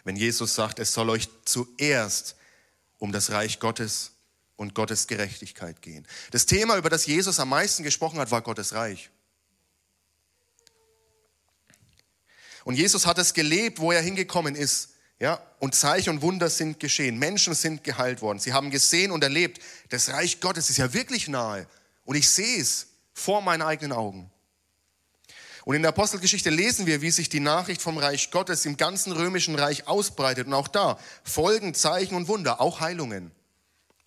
Wenn 0.04 0.16
Jesus 0.16 0.54
sagt, 0.54 0.78
es 0.78 0.92
soll 0.92 1.08
euch 1.10 1.28
zuerst 1.44 2.36
um 2.98 3.12
das 3.12 3.30
Reich 3.30 3.58
Gottes 3.58 4.12
und 4.56 4.74
Gottes 4.74 5.06
Gerechtigkeit 5.06 5.82
gehen. 5.82 6.06
Das 6.30 6.46
Thema, 6.46 6.76
über 6.76 6.90
das 6.90 7.06
Jesus 7.06 7.40
am 7.40 7.48
meisten 7.48 7.82
gesprochen 7.82 8.18
hat, 8.18 8.30
war 8.30 8.42
Gottes 8.42 8.74
Reich. 8.74 9.10
Und 12.64 12.74
Jesus 12.76 13.06
hat 13.06 13.18
es 13.18 13.34
gelebt, 13.34 13.80
wo 13.80 13.92
er 13.92 14.02
hingekommen 14.02 14.54
ist. 14.54 14.90
Ja, 15.18 15.40
und 15.60 15.74
Zeichen 15.74 16.10
und 16.10 16.22
Wunder 16.22 16.50
sind 16.50 16.80
geschehen. 16.80 17.18
Menschen 17.18 17.54
sind 17.54 17.84
geheilt 17.84 18.22
worden. 18.22 18.40
Sie 18.40 18.52
haben 18.52 18.70
gesehen 18.70 19.12
und 19.12 19.22
erlebt, 19.22 19.60
das 19.88 20.08
Reich 20.08 20.40
Gottes 20.40 20.68
ist 20.68 20.78
ja 20.78 20.92
wirklich 20.92 21.28
nahe. 21.28 21.66
Und 22.04 22.16
ich 22.16 22.28
sehe 22.28 22.60
es 22.60 22.88
vor 23.12 23.40
meinen 23.40 23.62
eigenen 23.62 23.92
Augen. 23.92 24.30
Und 25.64 25.76
in 25.76 25.82
der 25.82 25.90
Apostelgeschichte 25.90 26.50
lesen 26.50 26.86
wir, 26.86 27.02
wie 27.02 27.12
sich 27.12 27.28
die 27.28 27.38
Nachricht 27.38 27.80
vom 27.80 27.98
Reich 27.98 28.32
Gottes 28.32 28.66
im 28.66 28.76
ganzen 28.76 29.12
römischen 29.12 29.54
Reich 29.54 29.86
ausbreitet. 29.86 30.48
Und 30.48 30.54
auch 30.54 30.66
da 30.66 30.98
folgen 31.22 31.74
Zeichen 31.74 32.16
und 32.16 32.26
Wunder, 32.26 32.60
auch 32.60 32.80
Heilungen. 32.80 33.30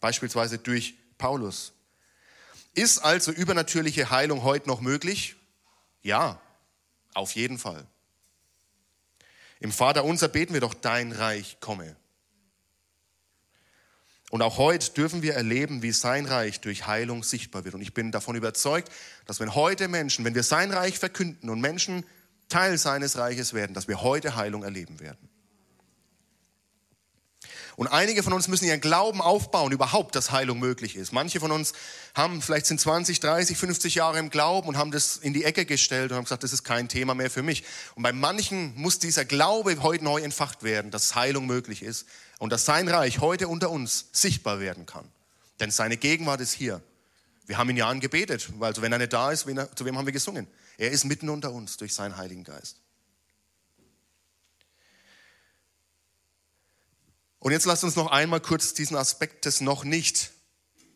Beispielsweise 0.05 0.59
durch 0.59 0.93
Paulus. 1.17 1.73
Ist 2.75 2.99
also 2.99 3.31
übernatürliche 3.31 4.11
Heilung 4.11 4.43
heute 4.43 4.67
noch 4.67 4.79
möglich? 4.79 5.35
Ja, 6.03 6.39
auf 7.15 7.31
jeden 7.31 7.57
Fall. 7.57 7.87
Im 9.59 9.71
Vater 9.71 10.05
unser 10.05 10.27
beten 10.27 10.53
wir 10.53 10.61
doch, 10.61 10.75
dein 10.75 11.11
Reich 11.11 11.57
komme. 11.59 11.95
Und 14.29 14.43
auch 14.43 14.59
heute 14.59 14.91
dürfen 14.91 15.23
wir 15.23 15.33
erleben, 15.33 15.81
wie 15.81 15.91
sein 15.91 16.27
Reich 16.27 16.61
durch 16.61 16.85
Heilung 16.85 17.23
sichtbar 17.23 17.65
wird. 17.65 17.73
Und 17.73 17.81
ich 17.81 17.95
bin 17.95 18.11
davon 18.11 18.35
überzeugt, 18.35 18.91
dass 19.25 19.39
wenn 19.39 19.55
heute 19.55 19.87
Menschen, 19.87 20.23
wenn 20.23 20.35
wir 20.35 20.43
sein 20.43 20.69
Reich 20.69 20.99
verkünden 20.99 21.49
und 21.49 21.61
Menschen 21.61 22.05
Teil 22.47 22.77
seines 22.77 23.17
Reiches 23.17 23.55
werden, 23.55 23.73
dass 23.73 23.87
wir 23.87 24.03
heute 24.03 24.35
Heilung 24.35 24.61
erleben 24.61 24.99
werden. 24.99 25.29
Und 27.75 27.87
einige 27.87 28.23
von 28.23 28.31
uns 28.31 28.47
müssen 28.47 28.65
ihren 28.65 28.79
Glauben 28.79 29.21
aufbauen, 29.21 29.71
überhaupt, 29.73 30.15
dass 30.15 30.31
Heilung 30.31 30.59
möglich 30.59 30.95
ist. 30.95 31.11
Manche 31.11 31.39
von 31.39 31.51
uns 31.51 31.73
haben, 32.13 32.41
vielleicht 32.41 32.67
sind 32.67 32.79
20, 32.79 33.19
30, 33.19 33.57
50 33.57 33.95
Jahre 33.95 34.17
im 34.19 34.29
Glauben 34.29 34.69
und 34.69 34.77
haben 34.77 34.91
das 34.91 35.17
in 35.17 35.33
die 35.33 35.43
Ecke 35.43 35.65
gestellt 35.65 36.11
und 36.11 36.17
haben 36.17 36.23
gesagt, 36.23 36.43
das 36.43 36.53
ist 36.53 36.63
kein 36.63 36.87
Thema 36.87 37.15
mehr 37.15 37.29
für 37.29 37.43
mich. 37.43 37.63
Und 37.95 38.03
bei 38.03 38.13
manchen 38.13 38.73
muss 38.75 38.99
dieser 38.99 39.25
Glaube 39.25 39.81
heute 39.81 40.03
neu 40.05 40.21
entfacht 40.21 40.63
werden, 40.63 40.89
dass 40.89 41.15
Heilung 41.15 41.45
möglich 41.47 41.83
ist 41.83 42.05
und 42.39 42.51
dass 42.51 42.63
sein 42.63 42.87
Reich 42.87 43.19
heute 43.19 43.49
unter 43.49 43.69
uns 43.69 44.05
sichtbar 44.13 44.61
werden 44.61 44.85
kann. 44.85 45.05
Denn 45.59 45.69
seine 45.69 45.97
Gegenwart 45.97 46.39
ist 46.39 46.53
hier. 46.53 46.81
Wir 47.45 47.57
haben 47.57 47.69
ihn 47.69 47.77
ja 47.77 47.89
angebetet, 47.89 48.49
weil 48.57 48.69
also 48.69 48.81
wenn 48.81 48.91
er 48.91 48.97
nicht 48.97 49.13
da 49.13 49.31
ist, 49.31 49.47
zu 49.75 49.85
wem 49.85 49.97
haben 49.97 50.05
wir 50.05 50.13
gesungen? 50.13 50.47
Er 50.77 50.91
ist 50.91 51.03
mitten 51.03 51.29
unter 51.29 51.51
uns 51.51 51.77
durch 51.77 51.93
seinen 51.93 52.17
Heiligen 52.17 52.43
Geist. 52.43 52.77
Und 57.45 57.51
jetzt 57.51 57.65
lasst 57.65 57.83
uns 57.83 57.95
noch 57.95 58.09
einmal 58.09 58.39
kurz 58.39 58.73
diesen 58.73 58.97
Aspekt 58.97 59.45
des 59.45 59.61
noch 59.61 59.83
nicht 59.83 60.31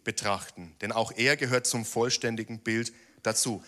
betrachten, 0.04 0.76
denn 0.82 0.92
auch 0.92 1.12
er 1.16 1.38
gehört 1.38 1.68
zum 1.68 1.86
vollständigen 1.86 2.62
Bild 2.62 2.92
dazu. 3.22 3.64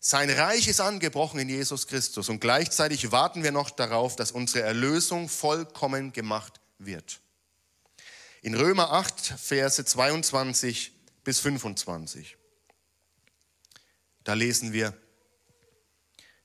Sein 0.00 0.30
Reich 0.30 0.66
ist 0.66 0.80
angebrochen 0.80 1.38
in 1.38 1.50
Jesus 1.50 1.86
Christus 1.86 2.30
und 2.30 2.40
gleichzeitig 2.40 3.12
warten 3.12 3.42
wir 3.42 3.52
noch 3.52 3.68
darauf, 3.68 4.16
dass 4.16 4.32
unsere 4.32 4.64
Erlösung 4.64 5.28
vollkommen 5.28 6.14
gemacht 6.14 6.62
wird. 6.78 7.20
In 8.40 8.54
Römer 8.54 8.90
8, 8.92 9.34
Verse 9.38 9.84
22 9.84 10.92
bis 11.24 11.40
25, 11.40 12.38
da 14.22 14.32
lesen 14.32 14.72
wir, 14.72 14.96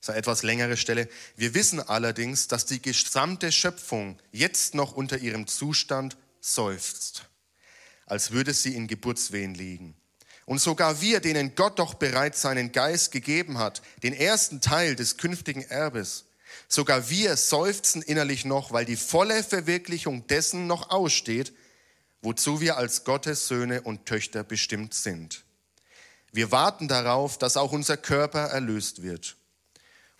das 0.00 0.06
ist 0.06 0.10
eine 0.10 0.18
etwas 0.18 0.42
längere 0.42 0.78
Stelle. 0.78 1.08
Wir 1.36 1.52
wissen 1.52 1.78
allerdings, 1.78 2.48
dass 2.48 2.64
die 2.64 2.80
gesamte 2.80 3.52
Schöpfung 3.52 4.18
jetzt 4.32 4.74
noch 4.74 4.92
unter 4.92 5.18
ihrem 5.18 5.46
Zustand 5.46 6.16
seufzt, 6.40 7.26
als 8.06 8.30
würde 8.30 8.54
sie 8.54 8.74
in 8.74 8.86
Geburtswehen 8.88 9.54
liegen. 9.54 9.94
Und 10.46 10.58
sogar 10.58 11.02
wir, 11.02 11.20
denen 11.20 11.54
Gott 11.54 11.78
doch 11.78 11.92
bereits 11.92 12.40
seinen 12.40 12.72
Geist 12.72 13.12
gegeben 13.12 13.58
hat, 13.58 13.82
den 14.02 14.14
ersten 14.14 14.62
Teil 14.62 14.96
des 14.96 15.18
künftigen 15.18 15.62
Erbes, 15.64 16.24
sogar 16.66 17.10
wir 17.10 17.36
seufzen 17.36 18.00
innerlich 18.00 18.46
noch, 18.46 18.72
weil 18.72 18.86
die 18.86 18.96
volle 18.96 19.44
Verwirklichung 19.44 20.26
dessen 20.28 20.66
noch 20.66 20.88
aussteht, 20.88 21.52
wozu 22.22 22.62
wir 22.62 22.78
als 22.78 23.04
Gottes 23.04 23.48
Söhne 23.48 23.82
und 23.82 24.06
Töchter 24.06 24.44
bestimmt 24.44 24.94
sind. 24.94 25.44
Wir 26.32 26.50
warten 26.50 26.88
darauf, 26.88 27.36
dass 27.36 27.58
auch 27.58 27.72
unser 27.72 27.98
Körper 27.98 28.46
erlöst 28.46 29.02
wird. 29.02 29.36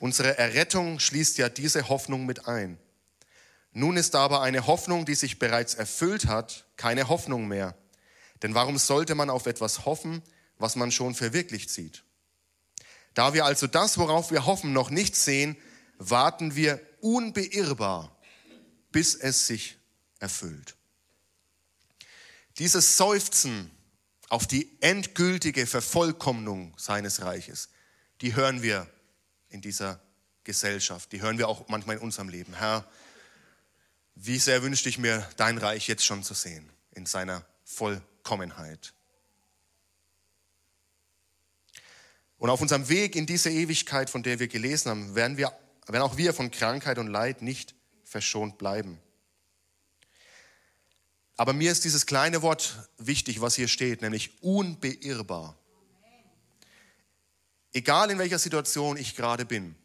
Unsere 0.00 0.38
Errettung 0.38 0.98
schließt 0.98 1.36
ja 1.36 1.50
diese 1.50 1.90
Hoffnung 1.90 2.24
mit 2.24 2.48
ein. 2.48 2.78
Nun 3.72 3.98
ist 3.98 4.16
aber 4.16 4.40
eine 4.40 4.66
Hoffnung, 4.66 5.04
die 5.04 5.14
sich 5.14 5.38
bereits 5.38 5.74
erfüllt 5.74 6.24
hat, 6.24 6.66
keine 6.78 7.08
Hoffnung 7.08 7.46
mehr. 7.46 7.76
Denn 8.42 8.54
warum 8.54 8.78
sollte 8.78 9.14
man 9.14 9.28
auf 9.28 9.44
etwas 9.44 9.84
hoffen, 9.84 10.22
was 10.56 10.74
man 10.74 10.90
schon 10.90 11.14
verwirklicht 11.14 11.68
sieht? 11.68 12.02
Da 13.12 13.34
wir 13.34 13.44
also 13.44 13.66
das, 13.66 13.98
worauf 13.98 14.30
wir 14.30 14.46
hoffen, 14.46 14.72
noch 14.72 14.88
nicht 14.88 15.14
sehen, 15.14 15.54
warten 15.98 16.56
wir 16.56 16.80
unbeirrbar, 17.02 18.16
bis 18.92 19.14
es 19.14 19.46
sich 19.46 19.76
erfüllt. 20.18 20.76
Dieses 22.56 22.96
Seufzen 22.96 23.70
auf 24.30 24.46
die 24.46 24.78
endgültige 24.80 25.66
Vervollkommnung 25.66 26.72
seines 26.78 27.20
Reiches, 27.20 27.68
die 28.22 28.34
hören 28.34 28.62
wir 28.62 28.88
in 29.50 29.60
dieser 29.60 30.00
Gesellschaft. 30.44 31.12
Die 31.12 31.20
hören 31.20 31.38
wir 31.38 31.48
auch 31.48 31.68
manchmal 31.68 31.96
in 31.96 32.02
unserem 32.02 32.28
Leben. 32.28 32.54
Herr, 32.54 32.84
wie 34.14 34.38
sehr 34.38 34.62
wünschte 34.62 34.88
ich 34.88 34.98
mir, 34.98 35.28
dein 35.36 35.58
Reich 35.58 35.88
jetzt 35.88 36.04
schon 36.04 36.22
zu 36.22 36.34
sehen, 36.34 36.68
in 36.92 37.06
seiner 37.06 37.44
Vollkommenheit. 37.64 38.92
Und 42.38 42.48
auf 42.48 42.60
unserem 42.60 42.88
Weg 42.88 43.16
in 43.16 43.26
diese 43.26 43.50
Ewigkeit, 43.50 44.08
von 44.08 44.22
der 44.22 44.38
wir 44.38 44.48
gelesen 44.48 44.90
haben, 44.90 45.14
werden, 45.14 45.36
wir, 45.36 45.52
werden 45.86 46.02
auch 46.02 46.16
wir 46.16 46.32
von 46.32 46.50
Krankheit 46.50 46.98
und 46.98 47.06
Leid 47.06 47.42
nicht 47.42 47.74
verschont 48.02 48.56
bleiben. 48.56 48.98
Aber 51.36 51.52
mir 51.52 51.72
ist 51.72 51.84
dieses 51.84 52.06
kleine 52.06 52.42
Wort 52.42 52.90
wichtig, 52.98 53.40
was 53.40 53.54
hier 53.54 53.68
steht, 53.68 54.02
nämlich 54.02 54.42
unbeirrbar. 54.42 55.56
Egal 57.72 58.10
in 58.10 58.18
welcher 58.18 58.38
Situation 58.38 58.96
ich 58.96 59.14
gerade 59.14 59.44
bin, 59.44 59.76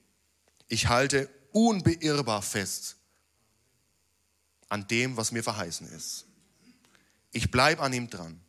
ich 0.68 0.88
halte 0.88 1.30
unbeirrbar 1.52 2.42
fest 2.42 2.98
an 4.70 4.88
dem, 4.88 5.16
was 5.18 5.32
mir 5.32 5.44
verheißen 5.44 5.88
ist. 5.92 6.26
Ich 7.32 7.52
bleibe 7.52 7.82
an 7.82 7.94
ihm 7.94 8.10
dran. 8.10 8.40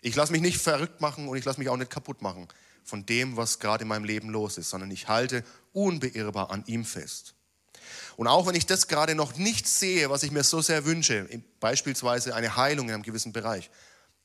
Ich 0.00 0.16
lasse 0.16 0.32
mich 0.32 0.40
nicht 0.40 0.58
verrückt 0.58 1.00
machen 1.00 1.28
und 1.28 1.36
ich 1.36 1.44
lasse 1.44 1.60
mich 1.60 1.68
auch 1.68 1.76
nicht 1.76 1.90
kaputt 1.90 2.22
machen 2.22 2.48
von 2.82 3.06
dem, 3.06 3.36
was 3.36 3.60
gerade 3.60 3.82
in 3.82 3.88
meinem 3.88 4.04
Leben 4.04 4.30
los 4.30 4.58
ist, 4.58 4.70
sondern 4.70 4.90
ich 4.90 5.06
halte 5.06 5.44
unbeirrbar 5.72 6.50
an 6.50 6.64
ihm 6.66 6.84
fest. 6.84 7.34
Und 8.16 8.26
auch 8.26 8.46
wenn 8.46 8.54
ich 8.54 8.66
das 8.66 8.88
gerade 8.88 9.14
noch 9.14 9.36
nicht 9.36 9.68
sehe, 9.68 10.10
was 10.10 10.22
ich 10.22 10.32
mir 10.32 10.44
so 10.44 10.60
sehr 10.60 10.84
wünsche, 10.84 11.26
beispielsweise 11.60 12.34
eine 12.34 12.56
Heilung 12.56 12.88
in 12.88 12.94
einem 12.94 13.02
gewissen 13.02 13.32
Bereich, 13.32 13.70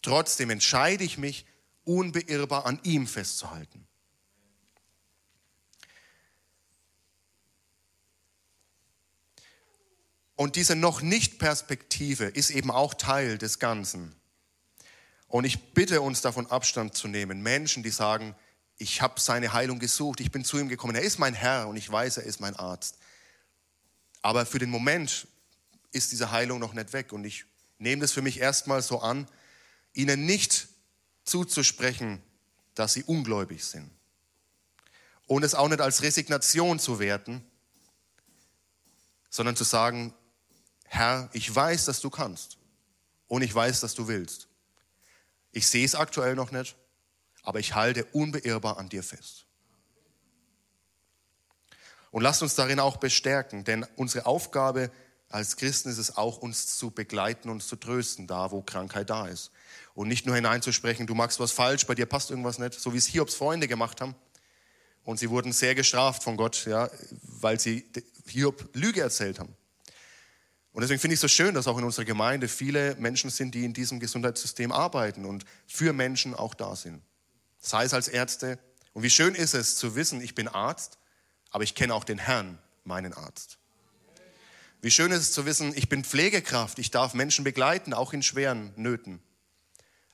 trotzdem 0.01 0.49
entscheide 0.49 1.03
ich 1.03 1.17
mich, 1.17 1.45
unbeirrbar 1.83 2.65
an 2.65 2.79
ihm 2.83 3.07
festzuhalten. 3.07 3.87
Und 10.37 10.55
diese 10.55 10.75
noch 10.75 11.01
nicht 11.01 11.39
Perspektive 11.39 12.25
ist 12.25 12.51
eben 12.51 12.69
auch 12.69 12.93
Teil 12.93 13.39
des 13.39 13.57
Ganzen. 13.57 14.15
Und 15.27 15.45
ich 15.45 15.73
bitte 15.73 15.99
uns 16.01 16.21
davon 16.21 16.45
Abstand 16.45 16.93
zu 16.93 17.07
nehmen. 17.07 17.41
Menschen, 17.41 17.81
die 17.81 17.89
sagen, 17.89 18.35
ich 18.77 19.01
habe 19.01 19.19
seine 19.19 19.51
Heilung 19.53 19.79
gesucht, 19.79 20.19
ich 20.19 20.31
bin 20.31 20.45
zu 20.45 20.59
ihm 20.59 20.69
gekommen, 20.69 20.95
er 20.95 21.01
ist 21.01 21.17
mein 21.17 21.33
Herr 21.33 21.67
und 21.67 21.75
ich 21.75 21.91
weiß, 21.91 22.17
er 22.17 22.23
ist 22.23 22.39
mein 22.39 22.55
Arzt. 22.55 22.99
Aber 24.21 24.45
für 24.45 24.59
den 24.59 24.69
Moment 24.69 25.27
ist 25.91 26.11
diese 26.11 26.29
Heilung 26.29 26.59
noch 26.59 26.75
nicht 26.75 26.93
weg 26.93 27.11
und 27.13 27.25
ich 27.25 27.45
nehme 27.79 28.03
das 28.03 28.11
für 28.11 28.21
mich 28.21 28.39
erstmal 28.39 28.83
so 28.83 28.99
an, 28.99 29.27
ihnen 29.93 30.27
nicht 30.27 30.67
zuzusprechen, 31.23 32.21
dass 32.75 32.93
sie 32.93 33.03
ungläubig 33.03 33.65
sind. 33.65 33.89
Und 35.25 35.41
es 35.43 35.55
auch 35.55 35.67
nicht 35.67 35.81
als 35.81 36.03
Resignation 36.03 36.77
zu 36.77 36.99
werten, 36.99 37.43
sondern 39.31 39.55
zu 39.55 39.63
sagen, 39.63 40.13
Herr, 40.87 41.29
ich 41.33 41.53
weiß, 41.53 41.85
dass 41.85 41.99
du 41.99 42.09
kannst 42.09 42.57
und 43.27 43.41
ich 43.41 43.53
weiß, 43.53 43.81
dass 43.81 43.93
du 43.93 44.07
willst. 44.07 44.47
Ich 45.51 45.67
sehe 45.67 45.85
es 45.85 45.95
aktuell 45.95 46.35
noch 46.35 46.51
nicht, 46.51 46.75
aber 47.43 47.59
ich 47.59 47.75
halte 47.75 48.05
unbeirrbar 48.05 48.77
an 48.77 48.89
dir 48.89 49.03
fest. 49.03 49.45
Und 52.11 52.23
lasst 52.23 52.41
uns 52.41 52.55
darin 52.55 52.79
auch 52.79 52.97
bestärken, 52.97 53.63
denn 53.63 53.85
unsere 53.95 54.25
Aufgabe 54.25 54.91
als 55.29 55.57
Christen 55.57 55.89
ist 55.89 55.97
es 55.97 56.15
auch, 56.15 56.37
uns 56.37 56.77
zu 56.77 56.89
begleiten, 56.89 57.49
uns 57.49 57.67
zu 57.67 57.75
trösten, 57.75 58.27
da 58.27 58.51
wo 58.51 58.61
Krankheit 58.61 59.09
da 59.09 59.27
ist. 59.27 59.51
Und 59.93 60.07
nicht 60.07 60.25
nur 60.25 60.35
hineinzusprechen, 60.35 61.05
du 61.05 61.15
machst 61.15 61.39
was 61.39 61.51
falsch, 61.51 61.85
bei 61.85 61.95
dir 61.95 62.05
passt 62.05 62.29
irgendwas 62.29 62.59
nicht, 62.59 62.79
so 62.79 62.93
wie 62.93 62.97
es 62.97 63.07
Hiobs 63.07 63.35
Freunde 63.35 63.67
gemacht 63.67 63.99
haben. 63.99 64.15
Und 65.03 65.19
sie 65.19 65.29
wurden 65.29 65.51
sehr 65.51 65.75
gestraft 65.75 66.23
von 66.23 66.37
Gott, 66.37 66.65
ja, 66.65 66.89
weil 67.21 67.59
sie 67.59 67.85
Hiob 68.27 68.69
Lüge 68.73 69.01
erzählt 69.01 69.39
haben. 69.39 69.55
Und 70.77 70.81
deswegen 70.81 70.99
finde 70.99 71.15
ich 71.15 71.17
es 71.17 71.21
so 71.21 71.27
schön, 71.27 71.55
dass 71.55 71.65
auch 71.65 71.79
in 71.79 71.83
unserer 71.83 72.05
Gemeinde 72.05 72.47
viele 72.47 72.95
Menschen 72.97 73.31
sind, 73.31 73.55
die 73.55 73.65
in 73.65 73.73
diesem 73.73 73.99
Gesundheitssystem 73.99 74.71
arbeiten 74.71 75.25
und 75.25 75.43
für 75.65 75.91
Menschen 75.91 76.35
auch 76.35 76.53
da 76.53 76.75
sind. 76.75 77.01
Sei 77.57 77.83
es 77.83 77.95
als 77.95 78.07
Ärzte. 78.07 78.59
Und 78.93 79.01
wie 79.01 79.09
schön 79.09 79.33
ist 79.33 79.55
es 79.55 79.77
zu 79.77 79.95
wissen, 79.95 80.21
ich 80.21 80.35
bin 80.35 80.47
Arzt, 80.47 80.99
aber 81.49 81.63
ich 81.63 81.73
kenne 81.73 81.95
auch 81.95 82.03
den 82.03 82.19
Herrn, 82.19 82.59
meinen 82.83 83.13
Arzt. 83.13 83.57
Wie 84.83 84.91
schön 84.91 85.11
ist 85.11 85.21
es 85.21 85.31
zu 85.31 85.47
wissen, 85.47 85.73
ich 85.75 85.89
bin 85.89 86.03
Pflegekraft, 86.03 86.77
ich 86.77 86.91
darf 86.91 87.15
Menschen 87.15 87.43
begleiten, 87.43 87.95
auch 87.95 88.13
in 88.13 88.21
schweren 88.21 88.71
Nöten. 88.75 89.19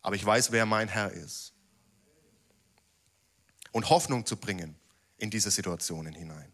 Aber 0.01 0.15
ich 0.15 0.25
weiß, 0.25 0.53
wer 0.53 0.65
mein 0.65 0.87
Herr 0.87 1.11
ist. 1.11 1.51
Und 3.73 3.89
Hoffnung 3.89 4.25
zu 4.25 4.37
bringen 4.37 4.77
in 5.17 5.29
diese 5.29 5.51
Situationen 5.51 6.13
hinein. 6.13 6.53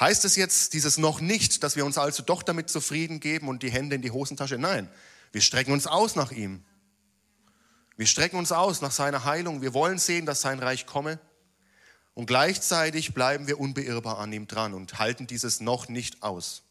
Heißt 0.00 0.24
es 0.24 0.36
jetzt 0.36 0.74
dieses 0.74 0.96
noch 0.96 1.20
nicht, 1.20 1.62
dass 1.62 1.74
wir 1.74 1.84
uns 1.84 1.98
also 1.98 2.22
doch 2.22 2.42
damit 2.42 2.70
zufrieden 2.70 3.18
geben 3.18 3.48
und 3.48 3.62
die 3.62 3.70
Hände 3.70 3.96
in 3.96 4.02
die 4.02 4.12
Hosentasche? 4.12 4.56
Nein, 4.56 4.88
wir 5.32 5.40
strecken 5.40 5.72
uns 5.72 5.86
aus 5.86 6.14
nach 6.14 6.30
ihm. 6.30 6.64
Wir 7.96 8.06
strecken 8.06 8.38
uns 8.38 8.52
aus 8.52 8.80
nach 8.80 8.92
seiner 8.92 9.24
Heilung. 9.24 9.60
Wir 9.60 9.74
wollen 9.74 9.98
sehen, 9.98 10.24
dass 10.24 10.40
sein 10.40 10.60
Reich 10.60 10.86
komme. 10.86 11.18
Und 12.14 12.26
gleichzeitig 12.26 13.12
bleiben 13.12 13.48
wir 13.48 13.58
unbeirrbar 13.58 14.18
an 14.18 14.32
ihm 14.32 14.46
dran 14.46 14.72
und 14.72 15.00
halten 15.00 15.26
dieses 15.26 15.60
noch 15.60 15.88
nicht 15.88 16.22
aus. 16.22 16.62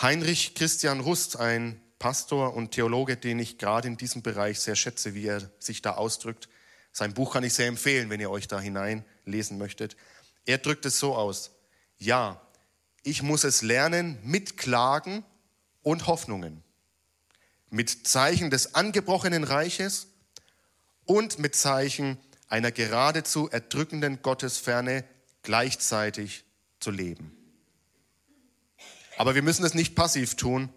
Heinrich 0.00 0.54
Christian 0.54 1.00
Rust, 1.00 1.40
ein 1.40 1.80
Pastor 1.98 2.54
und 2.54 2.72
Theologe, 2.72 3.16
den 3.16 3.38
ich 3.38 3.58
gerade 3.58 3.88
in 3.88 3.96
diesem 3.96 4.22
Bereich 4.22 4.60
sehr 4.60 4.76
schätze, 4.76 5.14
wie 5.14 5.26
er 5.26 5.50
sich 5.58 5.82
da 5.82 5.94
ausdrückt. 5.94 6.48
Sein 6.92 7.14
Buch 7.14 7.32
kann 7.32 7.44
ich 7.44 7.54
sehr 7.54 7.66
empfehlen, 7.66 8.10
wenn 8.10 8.20
ihr 8.20 8.30
euch 8.30 8.48
da 8.48 8.60
hineinlesen 8.60 9.58
möchtet. 9.58 9.96
Er 10.46 10.58
drückt 10.58 10.86
es 10.86 10.98
so 10.98 11.14
aus. 11.14 11.50
Ja, 11.98 12.40
ich 13.02 13.22
muss 13.22 13.44
es 13.44 13.62
lernen 13.62 14.18
mit 14.22 14.56
Klagen 14.56 15.24
und 15.82 16.06
Hoffnungen, 16.06 16.62
mit 17.70 18.06
Zeichen 18.06 18.50
des 18.50 18.74
angebrochenen 18.74 19.44
Reiches 19.44 20.08
und 21.04 21.38
mit 21.38 21.56
Zeichen 21.56 22.18
einer 22.48 22.70
geradezu 22.70 23.48
erdrückenden 23.50 24.22
Gottesferne 24.22 25.04
gleichzeitig 25.42 26.44
zu 26.80 26.90
leben. 26.90 27.34
Aber 29.16 29.34
wir 29.34 29.42
müssen 29.42 29.64
es 29.64 29.74
nicht 29.74 29.94
passiv 29.94 30.36
tun, 30.36 30.72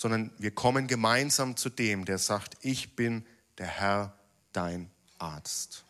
sondern 0.00 0.30
wir 0.38 0.50
kommen 0.50 0.86
gemeinsam 0.86 1.58
zu 1.58 1.68
dem, 1.68 2.06
der 2.06 2.16
sagt, 2.16 2.56
ich 2.62 2.96
bin 2.96 3.26
der 3.58 3.66
Herr, 3.66 4.18
dein 4.54 4.90
Arzt. 5.18 5.84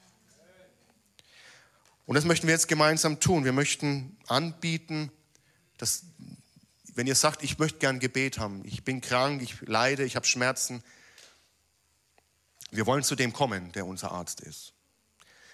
Und 2.06 2.16
das 2.16 2.24
möchten 2.24 2.48
wir 2.48 2.54
jetzt 2.54 2.66
gemeinsam 2.66 3.20
tun. 3.20 3.44
Wir 3.44 3.52
möchten 3.52 4.18
anbieten, 4.26 5.12
dass, 5.78 6.02
wenn 6.92 7.06
ihr 7.06 7.14
sagt, 7.14 7.44
ich 7.44 7.60
möchte 7.60 7.78
gern 7.78 8.00
Gebet 8.00 8.40
haben, 8.40 8.64
ich 8.64 8.82
bin 8.82 9.00
krank, 9.00 9.42
ich 9.42 9.60
leide, 9.60 10.02
ich 10.02 10.16
habe 10.16 10.26
Schmerzen, 10.26 10.82
wir 12.72 12.86
wollen 12.86 13.04
zu 13.04 13.14
dem 13.14 13.32
kommen, 13.32 13.70
der 13.70 13.86
unser 13.86 14.10
Arzt 14.10 14.40
ist. 14.40 14.72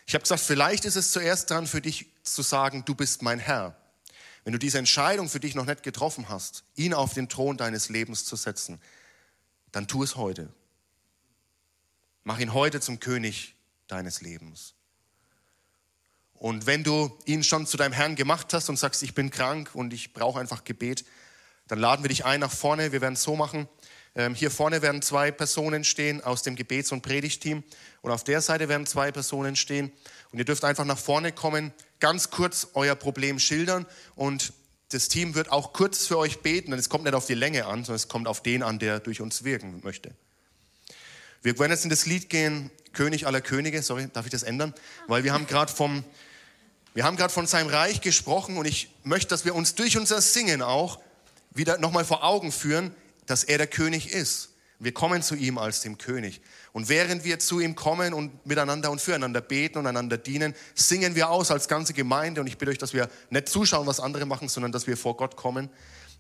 Ich 0.07 0.15
habe 0.15 0.23
gesagt, 0.23 0.41
vielleicht 0.41 0.87
ist 0.87 0.97
es 0.97 1.13
zuerst 1.13 1.51
dran 1.51 1.67
für 1.67 1.83
dich 1.83 2.07
zu 2.23 2.41
sagen, 2.41 2.87
du 2.87 2.95
bist 2.95 3.21
mein 3.21 3.39
Herr. 3.39 3.77
Wenn 4.47 4.53
du 4.53 4.61
diese 4.61 4.79
Entscheidung 4.79 5.29
für 5.29 5.41
dich 5.41 5.57
noch 5.57 5.67
nicht 5.67 5.83
getroffen 5.83 6.29
hast, 6.29 6.63
ihn 6.77 6.95
auf 6.95 7.15
den 7.15 7.29
Thron 7.29 7.57
deines 7.57 7.89
Lebens 7.89 8.25
zu 8.25 8.37
setzen, 8.37 8.81
dann 9.73 9.89
tu 9.89 10.05
es 10.05 10.15
heute. 10.15 10.55
Mach 12.23 12.39
ihn 12.39 12.55
heute 12.55 12.81
zum 12.81 13.01
König 13.01 13.57
deines 13.89 14.21
Lebens. 14.21 14.75
Und 16.35 16.67
wenn 16.67 16.85
du 16.85 17.19
ihn 17.25 17.43
schon 17.43 17.67
zu 17.67 17.77
deinem 17.77 17.93
Herrn 17.93 18.15
gemacht 18.15 18.55
hast 18.55 18.69
und 18.69 18.79
sagst, 18.79 19.03
ich 19.03 19.15
bin 19.15 19.33
krank 19.33 19.71
und 19.75 19.93
ich 19.93 20.13
brauche 20.13 20.39
einfach 20.39 20.63
Gebet, 20.63 21.05
dann 21.67 21.81
laden 21.81 22.05
wir 22.05 22.09
dich 22.09 22.25
ein 22.25 22.39
nach 22.39 22.53
vorne. 22.53 22.93
Wir 22.93 23.01
werden 23.01 23.15
es 23.15 23.25
so 23.25 23.35
machen. 23.35 23.69
Ähm, 24.17 24.35
hier 24.35 24.51
vorne 24.51 24.81
werden 24.81 25.03
zwei 25.03 25.31
Personen 25.31 25.85
stehen 25.85 26.25
aus 26.25 26.43
dem 26.43 26.57
Gebets- 26.57 26.91
und 26.91 27.03
Predigteam 27.03 27.63
und 28.01 28.11
auf 28.11 28.25
der 28.25 28.41
Seite 28.41 28.69
werden 28.69 28.87
zwei 28.87 29.13
Personen 29.13 29.57
stehen. 29.57 29.93
Und 30.33 30.39
ihr 30.39 30.47
dürft 30.47 30.65
einfach 30.65 30.87
nach 30.87 30.99
vorne 30.99 31.33
kommen 31.33 31.73
ganz 32.01 32.31
kurz 32.31 32.69
euer 32.75 32.95
Problem 32.95 33.39
schildern 33.39 33.87
und 34.15 34.55
das 34.91 35.09
Team 35.09 35.35
wird 35.35 35.51
auch 35.51 35.73
kurz 35.73 36.07
für 36.07 36.17
euch 36.17 36.41
beten. 36.41 36.73
Und 36.73 36.79
es 36.79 36.89
kommt 36.89 37.05
nicht 37.05 37.15
auf 37.15 37.27
die 37.27 37.35
Länge 37.35 37.67
an, 37.67 37.85
sondern 37.85 37.97
es 37.97 38.09
kommt 38.09 38.29
auf 38.29 38.43
den 38.43 38.63
an, 38.63 38.79
der 38.79 39.01
durch 39.01 39.21
uns 39.21 39.45
wirken 39.45 39.81
möchte. 39.83 40.13
Wir 41.43 41.59
werden 41.59 41.73
jetzt 41.73 41.85
in 41.85 41.91
das 41.91 42.07
Lied 42.07 42.31
gehen, 42.31 42.71
König 42.93 43.27
aller 43.27 43.41
Könige. 43.41 43.83
Sorry, 43.83 44.09
darf 44.13 44.27
ich 44.27 44.33
das 44.33 44.43
ändern? 44.43 44.75
Weil 45.09 45.25
wir 45.25 45.33
haben 45.33 45.47
gerade 45.47 45.71
vom, 45.73 46.05
wir 46.95 47.05
haben 47.05 47.17
gerade 47.17 47.33
von 47.33 47.47
seinem 47.47 47.69
Reich 47.69 48.01
gesprochen 48.01 48.57
und 48.57 48.65
ich 48.65 48.89
möchte, 49.03 49.29
dass 49.29 49.45
wir 49.45 49.55
uns 49.55 49.75
durch 49.75 49.99
unser 49.99 50.23
Singen 50.23 50.63
auch 50.63 51.01
wieder 51.53 51.79
nochmal 51.79 52.05
vor 52.05 52.25
Augen 52.25 52.53
führen, 52.53 52.95
dass 53.27 53.45
er 53.45 53.59
der 53.59 53.67
König 53.67 54.13
ist. 54.13 54.51
Wir 54.79 54.93
kommen 54.93 55.23
zu 55.23 55.35
ihm 55.35 55.57
als 55.57 55.81
dem 55.81 55.97
König. 55.97 56.43
Und 56.73 56.91
während 56.91 57.25
wir 57.25 57.39
zu 57.39 57.61
ihm 57.61 57.75
kommen 57.75 58.13
und 58.13 58.45
miteinander 58.45 58.91
und 58.91 59.01
füreinander 59.01 59.41
beten 59.41 59.79
und 59.79 59.87
einander 59.87 60.19
dienen, 60.19 60.55
singen 60.75 61.15
wir 61.15 61.31
aus 61.31 61.51
als 61.51 61.69
ganze 61.69 61.95
Gemeinde. 61.95 62.43
Und 62.43 62.47
ich 62.47 62.59
bitte 62.59 62.73
euch, 62.73 62.79
dass 62.79 62.93
wir 62.93 63.09
nicht 63.31 63.49
zuschauen, 63.49 63.87
was 63.87 64.01
andere 64.01 64.27
machen, 64.27 64.49
sondern 64.49 64.73
dass 64.73 64.87
wir 64.87 64.99
vor 64.99 65.17
Gott 65.17 65.37
kommen 65.37 65.71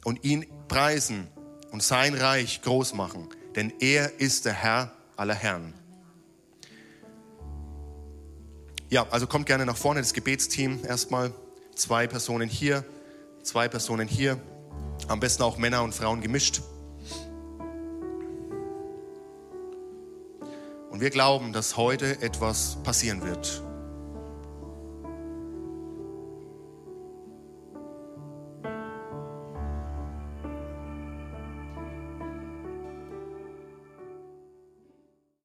und 0.05 0.25
ihn 0.25 0.47
preisen 0.69 1.29
und 1.71 1.83
sein 1.83 2.15
Reich 2.15 2.63
groß 2.63 2.95
machen. 2.95 3.29
Denn 3.55 3.73
er 3.81 4.19
ist 4.21 4.47
der 4.47 4.55
Herr 4.55 4.93
aller 5.17 5.35
Herren. 5.35 5.75
Ja, 8.89 9.07
also 9.11 9.27
kommt 9.27 9.47
gerne 9.47 9.67
nach 9.67 9.77
vorne, 9.77 10.01
das 10.01 10.15
Gebetsteam 10.15 10.81
erstmal. 10.87 11.33
Zwei 11.75 12.07
Personen 12.07 12.49
hier, 12.49 12.85
zwei 13.43 13.69
Personen 13.69 14.09
hier. 14.09 14.41
Am 15.09 15.21
besten 15.21 15.43
auch 15.43 15.59
Männer 15.59 15.83
und 15.83 15.95
Frauen 15.95 16.23
gemischt. 16.23 16.63
Und 20.97 21.03
wir 21.03 21.11
glauben, 21.11 21.53
dass 21.53 21.77
heute 21.77 22.23
etwas 22.23 22.79
passieren 22.83 23.23
wird. 23.23 23.66